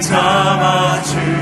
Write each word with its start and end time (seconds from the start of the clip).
잡아주 0.00 1.37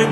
내 0.00 0.06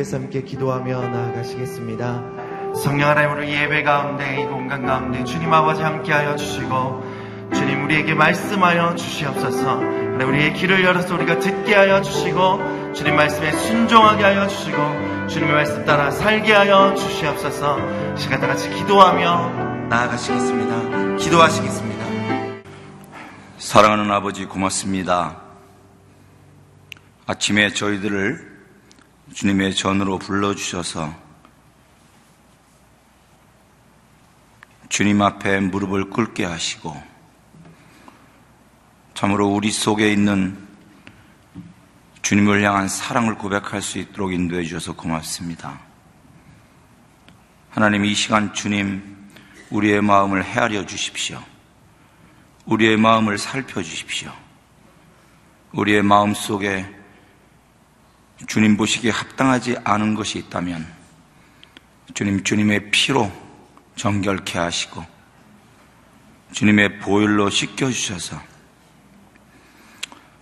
위해서 0.00 0.16
함께 0.16 0.42
기도하며 0.42 1.08
나아가시겠습니다. 1.08 2.22
성령 2.74 3.10
하나님 3.10 3.36
우리 3.36 3.52
예배 3.52 3.82
가운데 3.82 4.40
이 4.40 4.46
공간 4.46 4.86
가운데 4.86 5.24
주님 5.24 5.52
아버지 5.52 5.82
함께하여 5.82 6.36
주시고 6.36 7.50
주님 7.52 7.84
우리에게 7.84 8.14
말씀하여 8.14 8.94
주시옵소서 8.94 9.68
하나님 9.68 10.28
우리의 10.28 10.54
길을 10.54 10.84
열어서 10.84 11.14
우리가 11.14 11.38
듣게 11.40 11.74
하여 11.74 12.00
주시고 12.00 12.94
주님 12.94 13.16
말씀에 13.16 13.52
순종하게 13.52 14.24
하여 14.24 14.48
주시고 14.48 15.28
주님의 15.28 15.54
말씀 15.54 15.84
따라 15.84 16.10
살게 16.10 16.52
하여 16.52 16.94
주시옵소서 16.94 18.16
시간 18.16 18.40
다 18.40 18.46
같이 18.46 18.70
기도하며 18.70 19.88
나아가시겠습니다. 19.88 21.16
기도하시겠습니다. 21.16 22.06
사랑하는 23.58 24.10
아버지 24.10 24.46
고맙습니다. 24.46 25.42
아침에 27.26 27.72
저희들을 27.74 28.49
주님의 29.32 29.74
전으로 29.74 30.18
불러주셔서 30.18 31.14
주님 34.88 35.22
앞에 35.22 35.60
무릎을 35.60 36.10
꿇게 36.10 36.44
하시고 36.44 37.00
참으로 39.14 39.48
우리 39.48 39.70
속에 39.70 40.12
있는 40.12 40.58
주님을 42.22 42.62
향한 42.62 42.88
사랑을 42.88 43.36
고백할 43.36 43.82
수 43.82 43.98
있도록 43.98 44.32
인도해 44.32 44.64
주셔서 44.64 44.94
고맙습니다. 44.94 45.80
하나님 47.70 48.04
이 48.04 48.14
시간 48.14 48.52
주님 48.52 49.28
우리의 49.70 50.02
마음을 50.02 50.44
헤아려 50.44 50.86
주십시오. 50.86 51.42
우리의 52.66 52.96
마음을 52.96 53.38
살펴 53.38 53.82
주십시오. 53.82 54.32
우리의 55.72 56.02
마음 56.02 56.34
속에 56.34 56.99
주님 58.46 58.76
보시기에 58.76 59.10
합당하지 59.10 59.76
않은 59.84 60.14
것이 60.14 60.38
있다면 60.38 60.86
주님, 62.14 62.42
주님의 62.42 62.90
피로 62.90 63.30
정결케 63.96 64.58
하시고 64.58 65.04
주님의 66.52 66.98
보혈로 67.00 67.50
씻겨 67.50 67.90
주셔서 67.90 68.40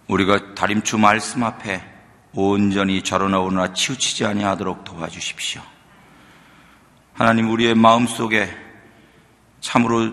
우리가 0.07 0.55
다림추 0.55 0.97
말씀 0.97 1.43
앞에 1.43 1.83
온전히 2.33 3.03
절어나오나 3.03 3.75
치우치지 3.75 4.25
아니하도록 4.25 4.85
도와주십시오. 4.85 5.61
하나님 7.13 7.51
우리의 7.51 7.75
마음 7.75 8.07
속에 8.07 8.49
참으로 9.61 10.13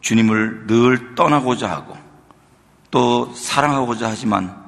주님을 0.00 0.66
늘 0.66 1.14
떠나고자 1.14 1.68
하고 1.70 1.96
또 2.90 3.34
사랑하고자 3.34 4.10
하지만 4.10 4.63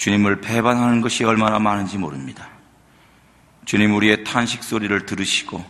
주님을 0.00 0.40
배반하는 0.40 1.02
것이 1.02 1.24
얼마나 1.24 1.58
많은지 1.58 1.98
모릅니다. 1.98 2.48
주님 3.66 3.94
우리의 3.94 4.24
탄식 4.24 4.64
소리를 4.64 5.04
들으시고 5.04 5.62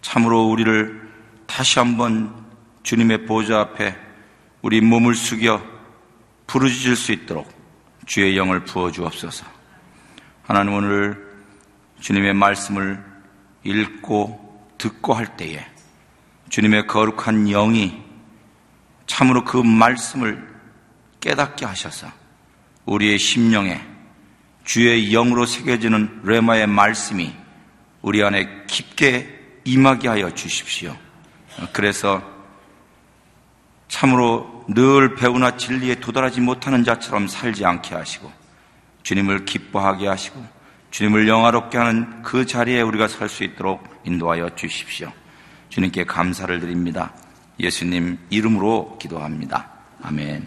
참으로 0.00 0.48
우리를 0.48 1.12
다시 1.46 1.78
한번 1.78 2.34
주님의 2.82 3.26
보좌 3.26 3.60
앞에 3.60 3.94
우리 4.62 4.80
몸을 4.80 5.14
숙여 5.14 5.62
부르짖을 6.46 6.96
수 6.96 7.12
있도록 7.12 7.46
주의 8.06 8.38
영을 8.38 8.64
부어 8.64 8.90
주옵소서. 8.90 9.44
하나님 10.44 10.72
오늘 10.72 11.22
주님의 12.00 12.32
말씀을 12.32 13.04
읽고 13.64 14.72
듣고 14.78 15.12
할 15.12 15.36
때에 15.36 15.62
주님의 16.48 16.86
거룩한 16.86 17.44
영이 17.44 18.02
참으로 19.06 19.44
그 19.44 19.58
말씀을 19.58 20.42
깨닫게 21.20 21.66
하셔서 21.66 22.21
우리의 22.86 23.18
심령에 23.18 23.80
주의 24.64 25.10
영으로 25.10 25.46
새겨지는 25.46 26.20
레마의 26.24 26.66
말씀이 26.66 27.32
우리 28.00 28.22
안에 28.22 28.64
깊게 28.66 29.60
임하게 29.64 30.08
하여 30.08 30.34
주십시오. 30.34 30.96
그래서 31.72 32.22
참으로 33.88 34.64
늘 34.68 35.14
배우나 35.14 35.56
진리에 35.56 35.96
도달하지 35.96 36.40
못하는 36.40 36.82
자처럼 36.84 37.28
살지 37.28 37.64
않게 37.64 37.94
하시고 37.94 38.32
주님을 39.02 39.44
기뻐하게 39.44 40.06
하시고 40.06 40.44
주님을 40.90 41.28
영화롭게 41.28 41.78
하는 41.78 42.22
그 42.22 42.46
자리에 42.46 42.80
우리가 42.82 43.08
설 43.08 43.28
수 43.28 43.44
있도록 43.44 43.84
인도하여 44.04 44.54
주십시오. 44.54 45.12
주님께 45.68 46.04
감사를 46.04 46.60
드립니다. 46.60 47.12
예수님 47.58 48.18
이름으로 48.30 48.98
기도합니다. 49.00 49.68
아멘. 50.02 50.46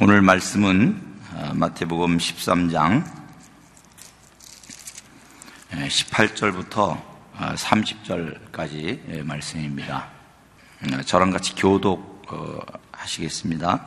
오늘 0.00 0.22
말씀은 0.22 1.00
어, 1.00 1.13
마태복음 1.34 2.18
13장 2.18 3.04
18절부터 5.70 7.02
30절까지 7.34 9.24
말씀입니다. 9.24 10.10
어, 10.82 11.02
저랑 11.02 11.32
같이 11.32 11.56
교독 11.56 12.22
어, 12.30 12.60
하시겠습니다. 12.92 13.84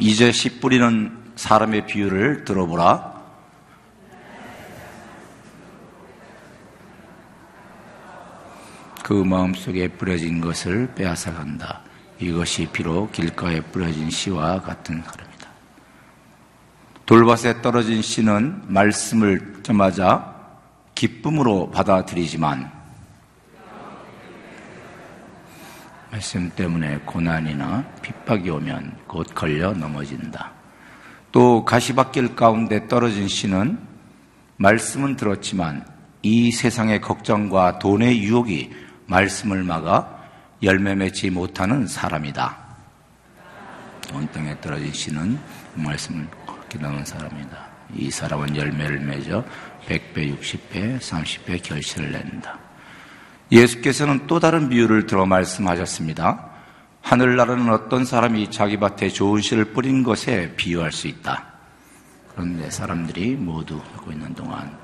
이제 0.00 0.32
씨 0.32 0.58
뿌리는 0.58 1.32
사람의 1.36 1.86
비유를 1.86 2.44
들어보라. 2.44 3.22
그 9.04 9.12
마음속에 9.12 9.86
뿌려진 9.86 10.40
것을 10.40 10.92
빼앗아간다. 10.96 11.81
이것이 12.22 12.66
비록 12.72 13.10
길가에 13.10 13.60
뿌려진 13.60 14.08
씨와 14.08 14.60
같은 14.60 15.02
사람이다. 15.02 15.48
돌밭에 17.04 17.62
떨어진 17.62 18.00
씨는 18.00 18.62
말씀을 18.68 19.54
듣자마자 19.54 20.32
기쁨으로 20.94 21.70
받아들이지만 21.72 22.70
말씀 26.12 26.50
때문에 26.50 26.98
고난이나 26.98 27.84
핍박이 28.02 28.50
오면 28.50 28.98
곧 29.08 29.26
걸려 29.34 29.72
넘어진다. 29.72 30.52
또 31.32 31.64
가시밭길 31.64 32.36
가운데 32.36 32.86
떨어진 32.86 33.26
씨는 33.26 33.78
말씀은 34.58 35.16
들었지만 35.16 35.84
이 36.22 36.52
세상의 36.52 37.00
걱정과 37.00 37.80
돈의 37.80 38.22
유혹이 38.22 38.70
말씀을 39.06 39.64
막아 39.64 40.21
열매 40.62 40.94
맺지 40.94 41.30
못하는 41.30 41.86
사람이다. 41.86 42.56
온 44.14 44.28
땅에 44.32 44.58
떨어진 44.60 44.92
씨는 44.92 45.38
말씀을 45.74 46.26
나눈 46.80 47.04
사람이다. 47.04 47.66
이 47.94 48.10
사람은 48.10 48.56
열매를 48.56 49.00
맺어 49.00 49.44
100배, 49.86 50.38
60배, 50.38 50.98
30배 50.98 51.62
결실을 51.62 52.12
낸다. 52.12 52.58
예수께서는 53.50 54.26
또 54.26 54.40
다른 54.40 54.68
비유를 54.68 55.06
들어 55.06 55.26
말씀하셨습니다. 55.26 56.50
하늘나라는 57.02 57.68
어떤 57.70 58.04
사람이 58.04 58.50
자기 58.50 58.78
밭에 58.78 59.10
좋은 59.10 59.42
씨를 59.42 59.66
뿌린 59.66 60.02
것에 60.02 60.54
비유할 60.56 60.92
수 60.92 61.08
있다. 61.08 61.44
그런데 62.32 62.70
사람들이 62.70 63.36
모두 63.36 63.80
하고 63.94 64.12
있는 64.12 64.34
동안 64.34 64.81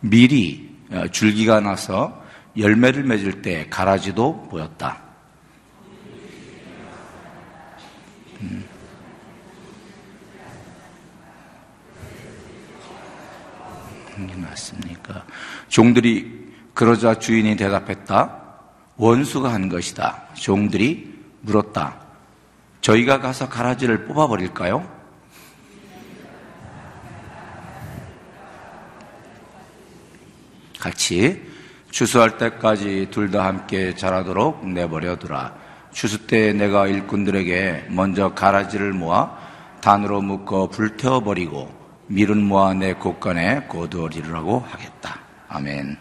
미리 0.00 0.76
어, 0.90 1.06
줄기가 1.08 1.60
나서 1.60 2.24
열매를 2.56 3.04
맺을 3.04 3.42
때 3.42 3.66
가라지도 3.68 4.48
보였다. 4.48 5.02
음. 8.40 8.64
이게 14.18 14.34
맞습니까? 14.34 15.24
종들이 15.68 16.48
그러자 16.74 17.18
주인이 17.18 17.56
대답했다. 17.56 18.36
원수가 18.96 19.52
한 19.52 19.68
것이다. 19.68 20.28
종들이 20.34 21.14
물었다. 21.42 22.00
저희가 22.80 23.20
가서 23.20 23.48
가라지를 23.48 24.06
뽑아버릴까요? 24.06 24.97
같이 30.78 31.42
추수할 31.90 32.38
때까지 32.38 33.08
둘 33.10 33.30
다 33.30 33.44
함께 33.46 33.94
자라도록 33.94 34.66
내버려두라. 34.68 35.54
추수 35.92 36.26
때 36.26 36.52
내가 36.52 36.86
일꾼들에게 36.86 37.86
먼저 37.88 38.34
가라지를 38.34 38.92
모아 38.92 39.36
단으로 39.80 40.20
묶어 40.20 40.68
불태워버리고 40.68 41.76
밀은 42.08 42.42
모아 42.42 42.74
내 42.74 42.92
곳간에 42.94 43.66
거두어리라고 43.66 44.60
하겠다. 44.60 45.18
아멘. 45.48 45.96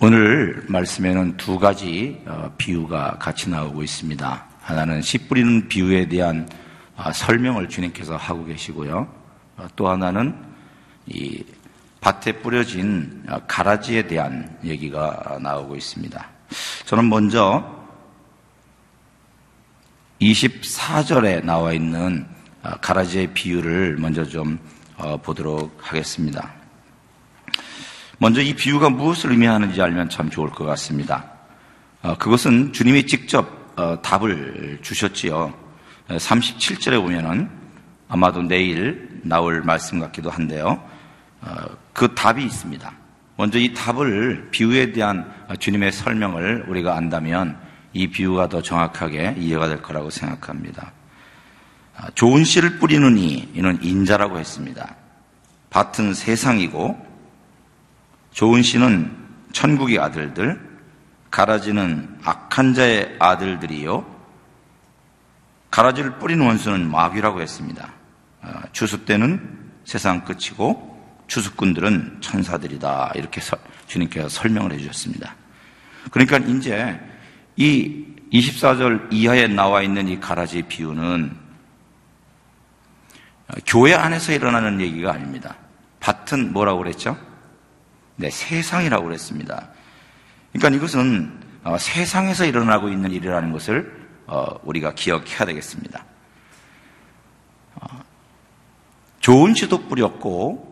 오늘 0.00 0.64
말씀에는 0.68 1.36
두 1.36 1.58
가지 1.58 2.20
어, 2.26 2.52
비유가 2.58 3.18
같이 3.18 3.50
나오고 3.50 3.82
있습니다. 3.82 4.44
하나는 4.62 5.00
씨 5.02 5.18
뿌리는 5.28 5.68
비유에 5.68 6.08
대한 6.08 6.48
아, 6.96 7.12
설명을 7.12 7.68
주님께서 7.68 8.16
하고 8.16 8.44
계시고요. 8.44 9.06
어, 9.58 9.66
또 9.76 9.88
하나는 9.88 10.34
이 11.06 11.44
밭에 12.00 12.40
뿌려진 12.40 13.22
어, 13.28 13.40
가라지에 13.46 14.06
대한 14.06 14.58
얘기가 14.64 15.38
나오고 15.40 15.76
있습니다. 15.76 16.28
저는 16.86 17.08
먼저 17.08 17.82
24절에 20.20 21.44
나와 21.44 21.72
있는 21.72 22.26
가라지의 22.80 23.34
비유를 23.34 23.96
먼저 23.98 24.24
좀 24.24 24.58
보도록 25.22 25.76
하겠습니다. 25.80 26.52
먼저 28.18 28.40
이 28.40 28.54
비유가 28.54 28.88
무엇을 28.88 29.32
의미하는지 29.32 29.82
알면 29.82 30.08
참 30.08 30.30
좋을 30.30 30.50
것 30.50 30.64
같습니다. 30.64 31.24
어, 32.02 32.16
그것은 32.18 32.72
주님이 32.72 33.06
직접 33.06 33.72
어, 33.76 34.00
답을 34.00 34.78
주셨지요. 34.82 35.52
37절에 36.08 37.00
보면은 37.00 37.50
아마도 38.08 38.42
내일 38.42 39.20
나올 39.24 39.62
말씀 39.62 39.98
같기도 39.98 40.30
한데요. 40.30 40.82
어, 41.42 41.66
그 41.92 42.14
답이 42.14 42.44
있습니다. 42.44 42.92
먼저 43.36 43.58
이 43.58 43.74
답을 43.74 44.48
비유에 44.50 44.92
대한 44.92 45.30
주님의 45.58 45.92
설명을 45.92 46.66
우리가 46.68 46.96
안다면 46.96 47.58
이 47.92 48.06
비유가 48.08 48.48
더 48.48 48.62
정확하게 48.62 49.36
이해가 49.38 49.68
될 49.68 49.82
거라고 49.82 50.10
생각합니다. 50.10 50.92
아, 51.96 52.08
좋은 52.14 52.44
씨를 52.44 52.78
뿌리는 52.78 53.18
이, 53.18 53.48
이는 53.54 53.78
인자라고 53.82 54.38
했습니다. 54.38 54.94
밭은 55.70 56.14
세상이고 56.14 57.06
좋은 58.32 58.62
씨는 58.62 59.14
천국의 59.52 59.98
아들들, 59.98 60.60
가라지는 61.30 62.18
악한 62.24 62.74
자의 62.74 63.16
아들들이요. 63.18 64.06
가라지를 65.70 66.18
뿌린 66.18 66.40
원수는 66.40 66.90
마귀라고 66.90 67.40
했습니다. 67.40 67.92
어, 68.42 68.60
추수 68.72 69.04
때는 69.04 69.72
세상 69.84 70.24
끝이고 70.24 70.91
추수꾼들은 71.32 72.18
천사들이다. 72.20 73.12
이렇게 73.14 73.40
주님께서 73.86 74.28
설명을 74.28 74.72
해주셨습니다. 74.74 75.34
그러니까 76.10 76.36
이제 76.36 77.00
이 77.56 78.04
24절 78.34 79.08
이하에 79.10 79.46
나와 79.46 79.80
있는 79.80 80.08
이 80.08 80.20
가라지 80.20 80.60
비유는 80.60 81.34
교회 83.66 83.94
안에서 83.94 84.32
일어나는 84.32 84.82
얘기가 84.82 85.14
아닙니다. 85.14 85.56
밭은 86.00 86.52
뭐라고 86.52 86.80
그랬죠? 86.80 87.16
네, 88.16 88.28
세상이라고 88.28 89.04
그랬습니다. 89.04 89.70
그러니까 90.52 90.76
이것은 90.76 91.40
어, 91.64 91.78
세상에서 91.78 92.44
일어나고 92.44 92.90
있는 92.90 93.10
일이라는 93.10 93.52
것을 93.52 94.06
어, 94.26 94.60
우리가 94.64 94.92
기억해야 94.94 95.46
되겠습니다. 95.46 96.04
어, 97.76 97.86
좋은 99.20 99.54
씨도 99.54 99.88
뿌렸고 99.88 100.71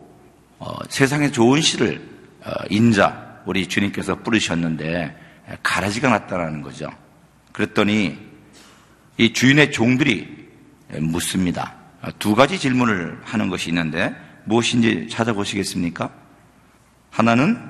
세상에 0.89 1.31
좋은 1.31 1.61
씨를 1.61 2.01
어, 2.43 2.51
인자 2.69 3.41
우리 3.45 3.67
주님께서 3.67 4.15
뿌리셨는데 4.15 5.15
가라지가 5.63 6.09
났다는 6.09 6.61
거죠. 6.61 6.89
그랬더니 7.51 8.17
이 9.17 9.33
주인의 9.33 9.71
종들이 9.71 10.49
묻습니다. 10.99 11.75
두 12.19 12.35
가지 12.35 12.57
질문을 12.59 13.19
하는 13.23 13.49
것이 13.49 13.69
있는데 13.69 14.15
무엇인지 14.45 15.07
찾아보시겠습니까? 15.09 16.09
하나는 17.09 17.61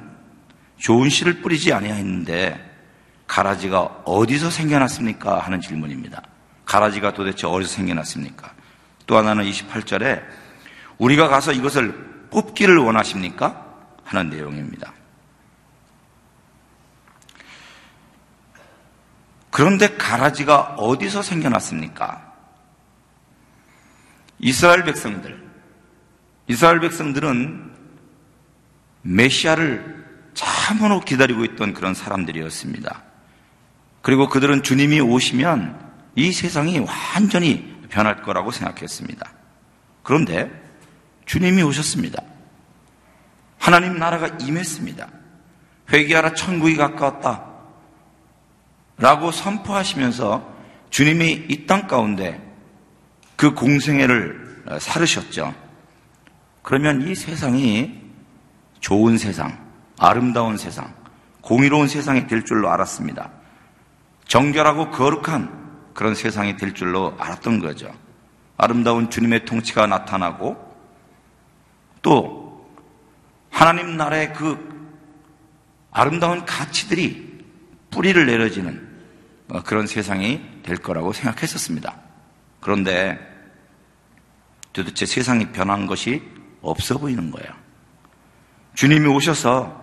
좋은 0.77 1.10
씨를 1.10 1.41
뿌리지 1.41 1.74
아니하였는데 1.74 2.69
가라지가 3.27 3.81
어디서 4.05 4.50
생겨났습니까? 4.50 5.39
하는 5.39 5.62
질문입니다. 5.62 6.21
가라지가 6.65 7.13
도대체 7.13 7.48
어디서 7.48 7.71
생겨났습니까? 7.71 8.53
또 9.07 9.17
하나는 9.17 9.43
28절에 9.45 10.24
우리가 10.98 11.27
가서 11.27 11.51
이것을 11.51 12.10
뽑기를 12.31 12.77
원하십니까? 12.77 13.65
하는 14.03 14.29
내용입니다. 14.29 14.93
그런데 19.50 19.95
가라지가 19.97 20.75
어디서 20.77 21.21
생겨났습니까? 21.21 22.33
이스라엘 24.39 24.83
백성들. 24.83 25.51
이스라엘 26.47 26.79
백성들은 26.79 27.71
메시아를 29.03 30.01
참으로 30.33 31.01
기다리고 31.01 31.43
있던 31.45 31.73
그런 31.73 31.93
사람들이었습니다. 31.93 33.03
그리고 34.01 34.29
그들은 34.29 34.63
주님이 34.63 35.01
오시면 35.01 35.91
이 36.15 36.31
세상이 36.31 36.79
완전히 36.79 37.79
변할 37.89 38.21
거라고 38.21 38.51
생각했습니다. 38.51 39.31
그런데 40.03 40.60
주님이 41.31 41.63
오셨습니다. 41.63 42.21
하나님 43.57 43.97
나라가 43.97 44.27
임했습니다. 44.41 45.07
회개하라 45.89 46.33
천국이 46.33 46.75
가까웠다. 46.75 47.45
라고 48.97 49.31
선포하시면서 49.31 50.53
주님이 50.89 51.45
이 51.47 51.65
땅 51.67 51.88
가운데 51.88 52.38
그 53.38 53.53
공생애를 53.53 54.65
살으셨죠. 54.81 55.55
그러면 56.63 57.07
이 57.07 57.15
세상이 57.15 58.01
좋은 58.81 59.17
세상, 59.17 59.57
아름다운 60.00 60.57
세상, 60.57 60.93
공의로운 61.39 61.88
세상이 61.88 62.27
될 62.27 62.43
줄로 62.43 62.69
알았습니다. 62.71 63.31
정결하고 64.27 64.91
거룩한 64.91 65.93
그런 65.93 66.13
세상이 66.13 66.57
될 66.57 66.73
줄로 66.73 67.15
알았던 67.17 67.61
거죠. 67.61 67.89
아름다운 68.57 69.09
주님의 69.09 69.45
통치가 69.45 69.88
나타나고 69.88 70.70
또 72.01 72.70
하나님 73.50 73.98
나라의 73.98 74.34
그 74.34 74.72
아름다운 75.91 76.46
가치들이 76.46 77.46
뿌리를 77.91 78.25
내려지는 78.25 78.89
그런 79.65 79.86
세상이 79.86 80.41
될 80.63 80.77
거라고 80.77 81.12
생각했었습니다. 81.13 82.00
그런데 82.62 83.20
도대체 84.72 85.05
세상이 85.05 85.51
변한 85.51 85.88
것이 85.88 86.24
없어 86.62 86.98
보이는 86.98 87.31
거예요. 87.31 87.51
주님이 88.74 89.08
오셔서 89.08 89.81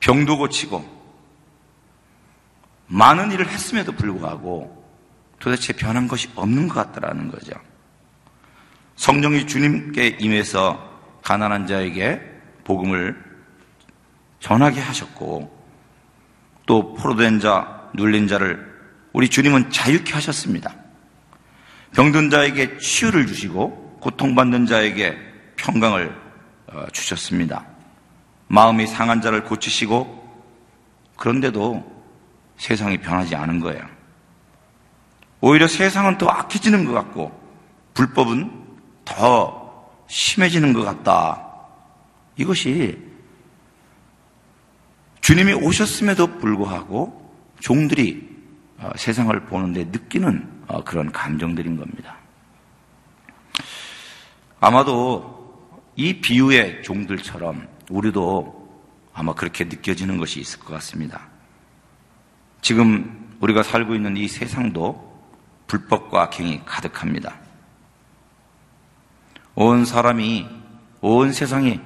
병도 0.00 0.38
고치고 0.38 1.02
많은 2.86 3.32
일을 3.32 3.48
했음에도 3.48 3.92
불구하고 3.92 4.82
도대체 5.40 5.72
변한 5.72 6.06
것이 6.06 6.30
없는 6.36 6.68
것 6.68 6.74
같다라는 6.74 7.30
거죠. 7.30 7.52
성령이 8.96 9.46
주님께 9.48 10.18
임해서 10.20 10.91
가난한 11.22 11.66
자에게 11.66 12.20
복음을 12.64 13.16
전하게 14.40 14.80
하셨고 14.80 15.62
또 16.66 16.94
포로된 16.94 17.40
자, 17.40 17.90
눌린 17.94 18.28
자를 18.28 18.70
우리 19.12 19.28
주님은 19.28 19.70
자유케 19.70 20.12
하셨습니다. 20.14 20.74
병든 21.94 22.30
자에게 22.30 22.78
치유를 22.78 23.26
주시고 23.26 23.98
고통받는 24.00 24.66
자에게 24.66 25.16
평강을 25.56 26.14
어, 26.68 26.86
주셨습니다. 26.92 27.66
마음이 28.48 28.86
상한 28.86 29.20
자를 29.20 29.44
고치시고 29.44 30.22
그런데도 31.16 31.90
세상이 32.56 32.98
변하지 32.98 33.36
않은 33.36 33.60
거예요. 33.60 33.86
오히려 35.40 35.66
세상은 35.68 36.18
더 36.18 36.28
악해지는 36.28 36.84
것 36.84 36.92
같고 36.92 37.38
불법은 37.94 38.50
더 39.04 39.61
심해지는 40.12 40.74
것 40.74 40.82
같다. 40.82 41.42
이것이 42.36 42.98
주님이 45.22 45.54
오셨음에도 45.54 46.38
불구하고 46.38 47.34
종들이 47.60 48.30
어, 48.76 48.90
세상을 48.94 49.38
보는데 49.46 49.84
느끼는 49.84 50.64
어, 50.68 50.84
그런 50.84 51.10
감정들인 51.12 51.78
겁니다. 51.78 52.16
아마도 54.60 55.80
이 55.96 56.20
비유의 56.20 56.82
종들처럼 56.82 57.66
우리도 57.88 58.60
아마 59.14 59.32
그렇게 59.32 59.64
느껴지는 59.64 60.18
것이 60.18 60.40
있을 60.40 60.60
것 60.60 60.74
같습니다. 60.74 61.22
지금 62.60 63.34
우리가 63.40 63.62
살고 63.62 63.94
있는 63.94 64.18
이 64.18 64.28
세상도 64.28 65.10
불법과 65.66 66.24
악행이 66.24 66.62
가득합니다. 66.66 67.41
온 69.54 69.84
사람이, 69.84 70.48
온 71.00 71.32
세상이 71.32 71.80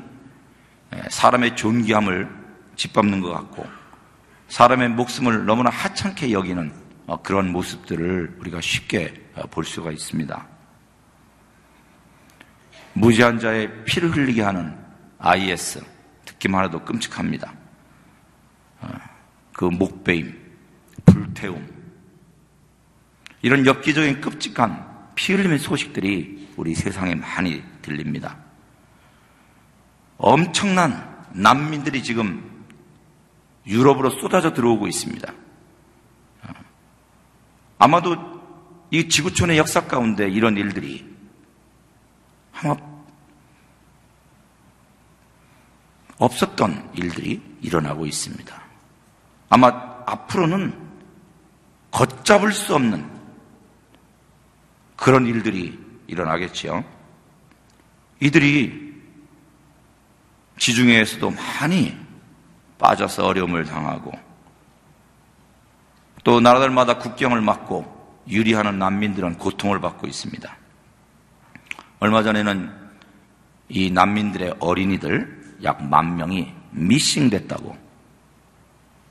사람의 1.11 1.57
존귀함을 1.57 2.29
짓밟는 2.77 3.21
것 3.21 3.33
같고 3.33 3.67
사람의 4.49 4.91
목숨을 4.91 5.45
너무나 5.45 5.71
하찮게 5.71 6.33
여기는 6.33 6.73
어, 7.07 7.23
그런 7.23 7.53
모습들을 7.53 8.37
우리가 8.41 8.61
쉽게 8.61 9.31
어, 9.35 9.43
볼 9.49 9.65
수가 9.65 9.93
있습니다. 9.93 10.47
무지한 12.95 13.39
자의 13.39 13.85
피를 13.85 14.11
흘리게 14.11 14.43
하는 14.43 14.77
IS 15.19 15.85
듣기만 16.25 16.65
해도 16.65 16.83
끔찍합니다. 16.85 17.53
어, 18.81 18.89
그 19.53 19.67
목베임, 19.67 20.37
불태움 21.05 21.69
이런 23.43 23.65
엽기적인 23.65 24.21
끔찍한 24.21 24.96
피 25.17 25.33
흘림의 25.33 25.59
소식들이 25.59 26.53
우리 26.57 26.75
세상에 26.75 27.15
많이 27.17 27.65
들립니다. 27.83 28.37
엄청난 30.19 31.27
난민들이 31.33 32.03
지금 32.03 32.65
유럽으로 33.67 34.11
쏟아져 34.11 34.53
들어오고 34.53 34.87
있습니다. 34.87 35.33
아마도 37.79 38.17
이 38.91 39.09
지구촌의 39.09 39.59
역사 39.59 39.87
가운데 39.87 40.29
이런 40.29 40.57
일들이 40.57 41.05
아마 42.53 42.77
없었던 46.19 46.93
일들이 46.95 47.43
일어나고 47.63 48.07
있습니다. 48.07 48.63
아마 49.49 49.69
앞으로는 50.07 50.87
걷잡을 51.91 52.53
수 52.53 52.75
없는 52.75 53.16
그런 54.97 55.27
일들이 55.27 55.79
일어나겠지요. 56.07 56.85
이들이 58.21 58.87
지중해에서도 60.59 61.31
많이 61.31 61.97
빠져서 62.79 63.27
어려움을 63.27 63.65
당하고 63.65 64.13
또 66.25 66.41
나라들마다 66.41 66.99
국경을 66.99 67.41
막고 67.41 67.95
유리하는 68.29 68.79
난민들은 68.79 69.39
고통을 69.39 69.81
받고 69.81 70.07
있습니다. 70.07 70.57
얼마 72.01 72.23
전에는 72.23 72.73
이 73.69 73.91
난민들의 73.91 74.57
어린이들 74.59 75.59
약 75.63 75.83
만 75.83 76.17
명이 76.17 76.53
미싱 76.71 77.31
됐다고 77.31 77.77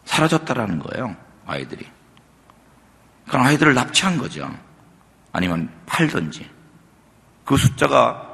사라졌다라는 0.05 0.79
거예요. 0.79 1.15
아이들이. 1.45 1.87
그런 3.27 3.47
아이들을 3.47 3.73
납치한 3.73 4.17
거죠. 4.17 4.51
아니면 5.35 5.69
팔던지. 5.85 6.49
그 7.43 7.57
숫자가 7.57 8.25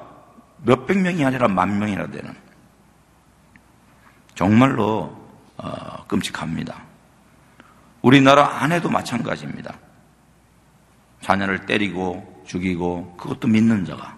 몇백 0.58 1.00
명이 1.00 1.26
아니라 1.26 1.48
만 1.48 1.80
명이나 1.80 2.06
되는. 2.06 2.32
정말로 4.36 5.18
어, 5.58 6.06
끔찍합니다. 6.08 6.80
우리나라 8.04 8.62
안에도 8.62 8.88
마찬가지입니다. 8.88 9.74
자녀를 11.22 11.66
때리고 11.66 12.44
죽이고 12.46 13.18
그것도 13.18 13.48
믿는 13.48 13.84
자가 13.84 14.16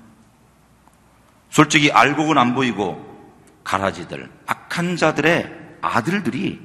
솔직히 1.50 1.90
알고는 1.90 2.38
안 2.38 2.54
보이고 2.54 3.02
가라지들 3.64 4.30
악한 4.46 4.98
자들의 4.98 5.78
아들들이 5.82 6.60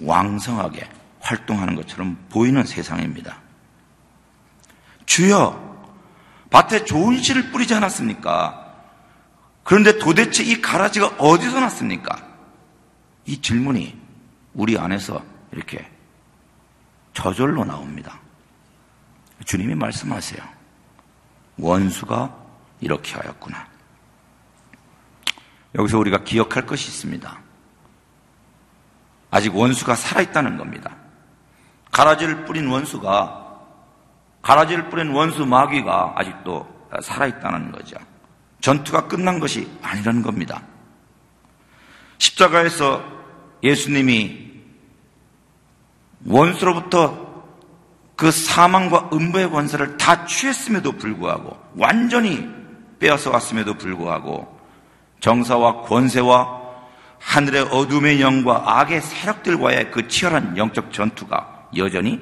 왕성하게 0.00 0.88
활동하는 1.20 1.76
것처럼 1.76 2.16
보이는 2.30 2.64
세상입니다. 2.64 3.41
주여 5.06 5.62
밭에 6.50 6.84
좋은 6.84 7.22
씨를 7.22 7.50
뿌리지 7.50 7.74
않았습니까? 7.74 8.62
그런데 9.64 9.98
도대체 9.98 10.42
이 10.42 10.60
가라지가 10.60 11.14
어디서 11.18 11.60
났습니까? 11.60 12.16
이 13.26 13.40
질문이 13.40 13.98
우리 14.54 14.78
안에서 14.78 15.22
이렇게 15.52 15.88
저절로 17.14 17.64
나옵니다. 17.64 18.20
주님이 19.44 19.74
말씀하세요. 19.74 20.42
원수가 21.58 22.36
이렇게 22.80 23.14
하였구나. 23.14 23.66
여기서 25.74 25.98
우리가 25.98 26.24
기억할 26.24 26.66
것이 26.66 26.88
있습니다. 26.88 27.38
아직 29.30 29.56
원수가 29.56 29.94
살아있다는 29.94 30.58
겁니다. 30.58 30.96
가라지를 31.90 32.44
뿌린 32.44 32.68
원수가, 32.68 33.41
가라지를 34.42 34.90
뿌린 34.90 35.10
원수 35.10 35.46
마귀가 35.46 36.14
아직도 36.16 36.88
살아있다는 37.00 37.72
거죠. 37.72 37.96
전투가 38.60 39.08
끝난 39.08 39.40
것이 39.40 39.70
아니라는 39.82 40.22
겁니다. 40.22 40.62
십자가에서 42.18 43.02
예수님이 43.62 44.50
원수로부터 46.26 47.32
그 48.16 48.30
사망과 48.30 49.10
음부의 49.12 49.50
권세를 49.50 49.96
다 49.96 50.26
취했음에도 50.26 50.92
불구하고 50.92 51.58
완전히 51.76 52.48
빼앗아 53.00 53.30
왔음에도 53.30 53.74
불구하고 53.74 54.60
정사와 55.18 55.82
권세와 55.82 56.62
하늘의 57.18 57.62
어둠의 57.70 58.20
영과 58.20 58.62
악의 58.80 59.00
세력들과의 59.00 59.90
그 59.90 60.06
치열한 60.06 60.56
영적 60.56 60.92
전투가 60.92 61.68
여전히 61.76 62.20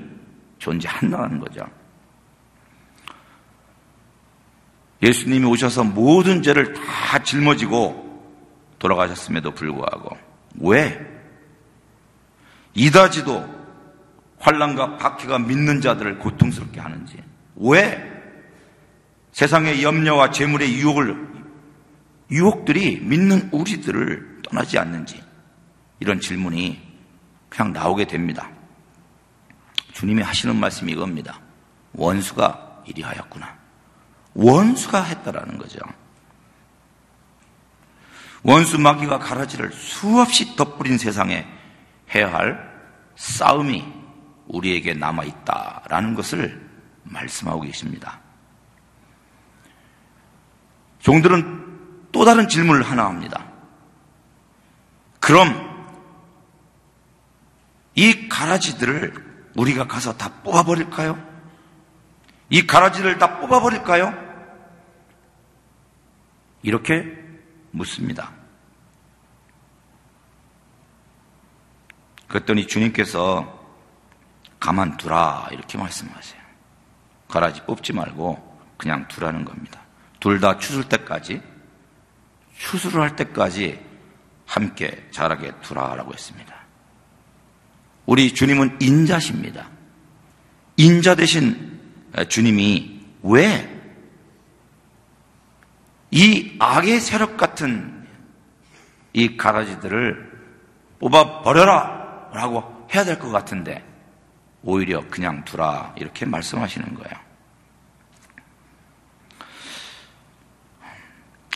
존재한다는 0.59 1.40
거죠. 1.40 1.66
예수님이 5.02 5.46
오셔서 5.46 5.84
모든 5.84 6.42
죄를 6.42 6.74
다 6.74 7.22
짊어지고 7.22 8.08
돌아가셨음에도 8.78 9.52
불구하고 9.52 10.16
왜 10.60 10.98
이다지도 12.74 13.60
환란과 14.38 14.96
박해가 14.96 15.38
믿는 15.38 15.80
자들을 15.80 16.18
고통스럽게 16.18 16.80
하는지 16.80 17.22
왜 17.56 18.10
세상의 19.32 19.82
염려와 19.82 20.30
재물의 20.30 20.74
유혹을 20.74 21.28
유혹들이 22.30 23.00
믿는 23.00 23.50
우리들을 23.52 24.42
떠나지 24.42 24.78
않는지 24.78 25.22
이런 25.98 26.20
질문이 26.20 26.80
그냥 27.48 27.72
나오게 27.72 28.06
됩니다. 28.06 28.50
주님이 29.92 30.22
하시는 30.22 30.56
말씀이 30.56 30.92
이겁니다. 30.92 31.40
원수가 31.92 32.84
이리 32.86 33.02
하였구나. 33.02 33.59
원수가 34.34 35.02
했다라는 35.02 35.58
거죠. 35.58 35.78
원수 38.42 38.78
마귀가 38.78 39.18
가라지를 39.18 39.72
수없이 39.72 40.56
덧뿌린 40.56 40.98
세상에 40.98 41.46
해야 42.14 42.32
할 42.32 42.70
싸움이 43.16 43.84
우리에게 44.46 44.94
남아 44.94 45.24
있다라는 45.24 46.14
것을 46.14 46.68
말씀하고 47.04 47.60
계십니다. 47.62 48.20
종들은 51.00 52.08
또 52.12 52.24
다른 52.24 52.48
질문을 52.48 52.82
하나 52.82 53.06
합니다. 53.06 53.46
그럼 55.20 55.68
이 57.94 58.28
가라지들을 58.28 59.50
우리가 59.56 59.86
가서 59.86 60.16
다 60.16 60.30
뽑아버릴까요? 60.42 61.29
이 62.50 62.66
가라지를 62.66 63.18
다 63.18 63.38
뽑아버릴까요? 63.38 64.12
이렇게 66.62 67.18
묻습니다. 67.70 68.32
그랬더니 72.28 72.66
주님께서 72.66 73.58
가만두라 74.58 75.48
이렇게 75.52 75.78
말씀하세요. 75.78 76.40
가라지 77.28 77.62
뽑지 77.64 77.92
말고 77.92 78.58
그냥 78.76 79.06
두라는 79.08 79.44
겁니다. 79.44 79.80
둘 80.18 80.40
다 80.40 80.58
추술 80.58 80.88
때까지 80.88 81.40
추수를 82.58 83.00
할 83.00 83.16
때까지 83.16 83.80
함께 84.46 85.08
자라게 85.12 85.52
두라라고 85.62 86.12
했습니다. 86.12 86.54
우리 88.06 88.34
주님은 88.34 88.78
인자십니다. 88.80 89.68
인자 90.76 91.14
대신 91.14 91.79
주님이 92.28 93.00
왜 93.22 93.80
이 96.10 96.56
악의 96.58 97.00
세력 97.00 97.36
같은 97.36 98.06
이 99.12 99.36
가라지들을 99.36 100.30
뽑아 100.98 101.42
버려라 101.42 102.30
라고 102.32 102.86
해야 102.92 103.04
될 103.04 103.18
것 103.18 103.30
같은데 103.30 103.84
오히려 104.62 105.06
그냥 105.08 105.44
두라 105.44 105.94
이렇게 105.96 106.26
말씀하시는 106.26 106.94
거예요. 106.94 107.14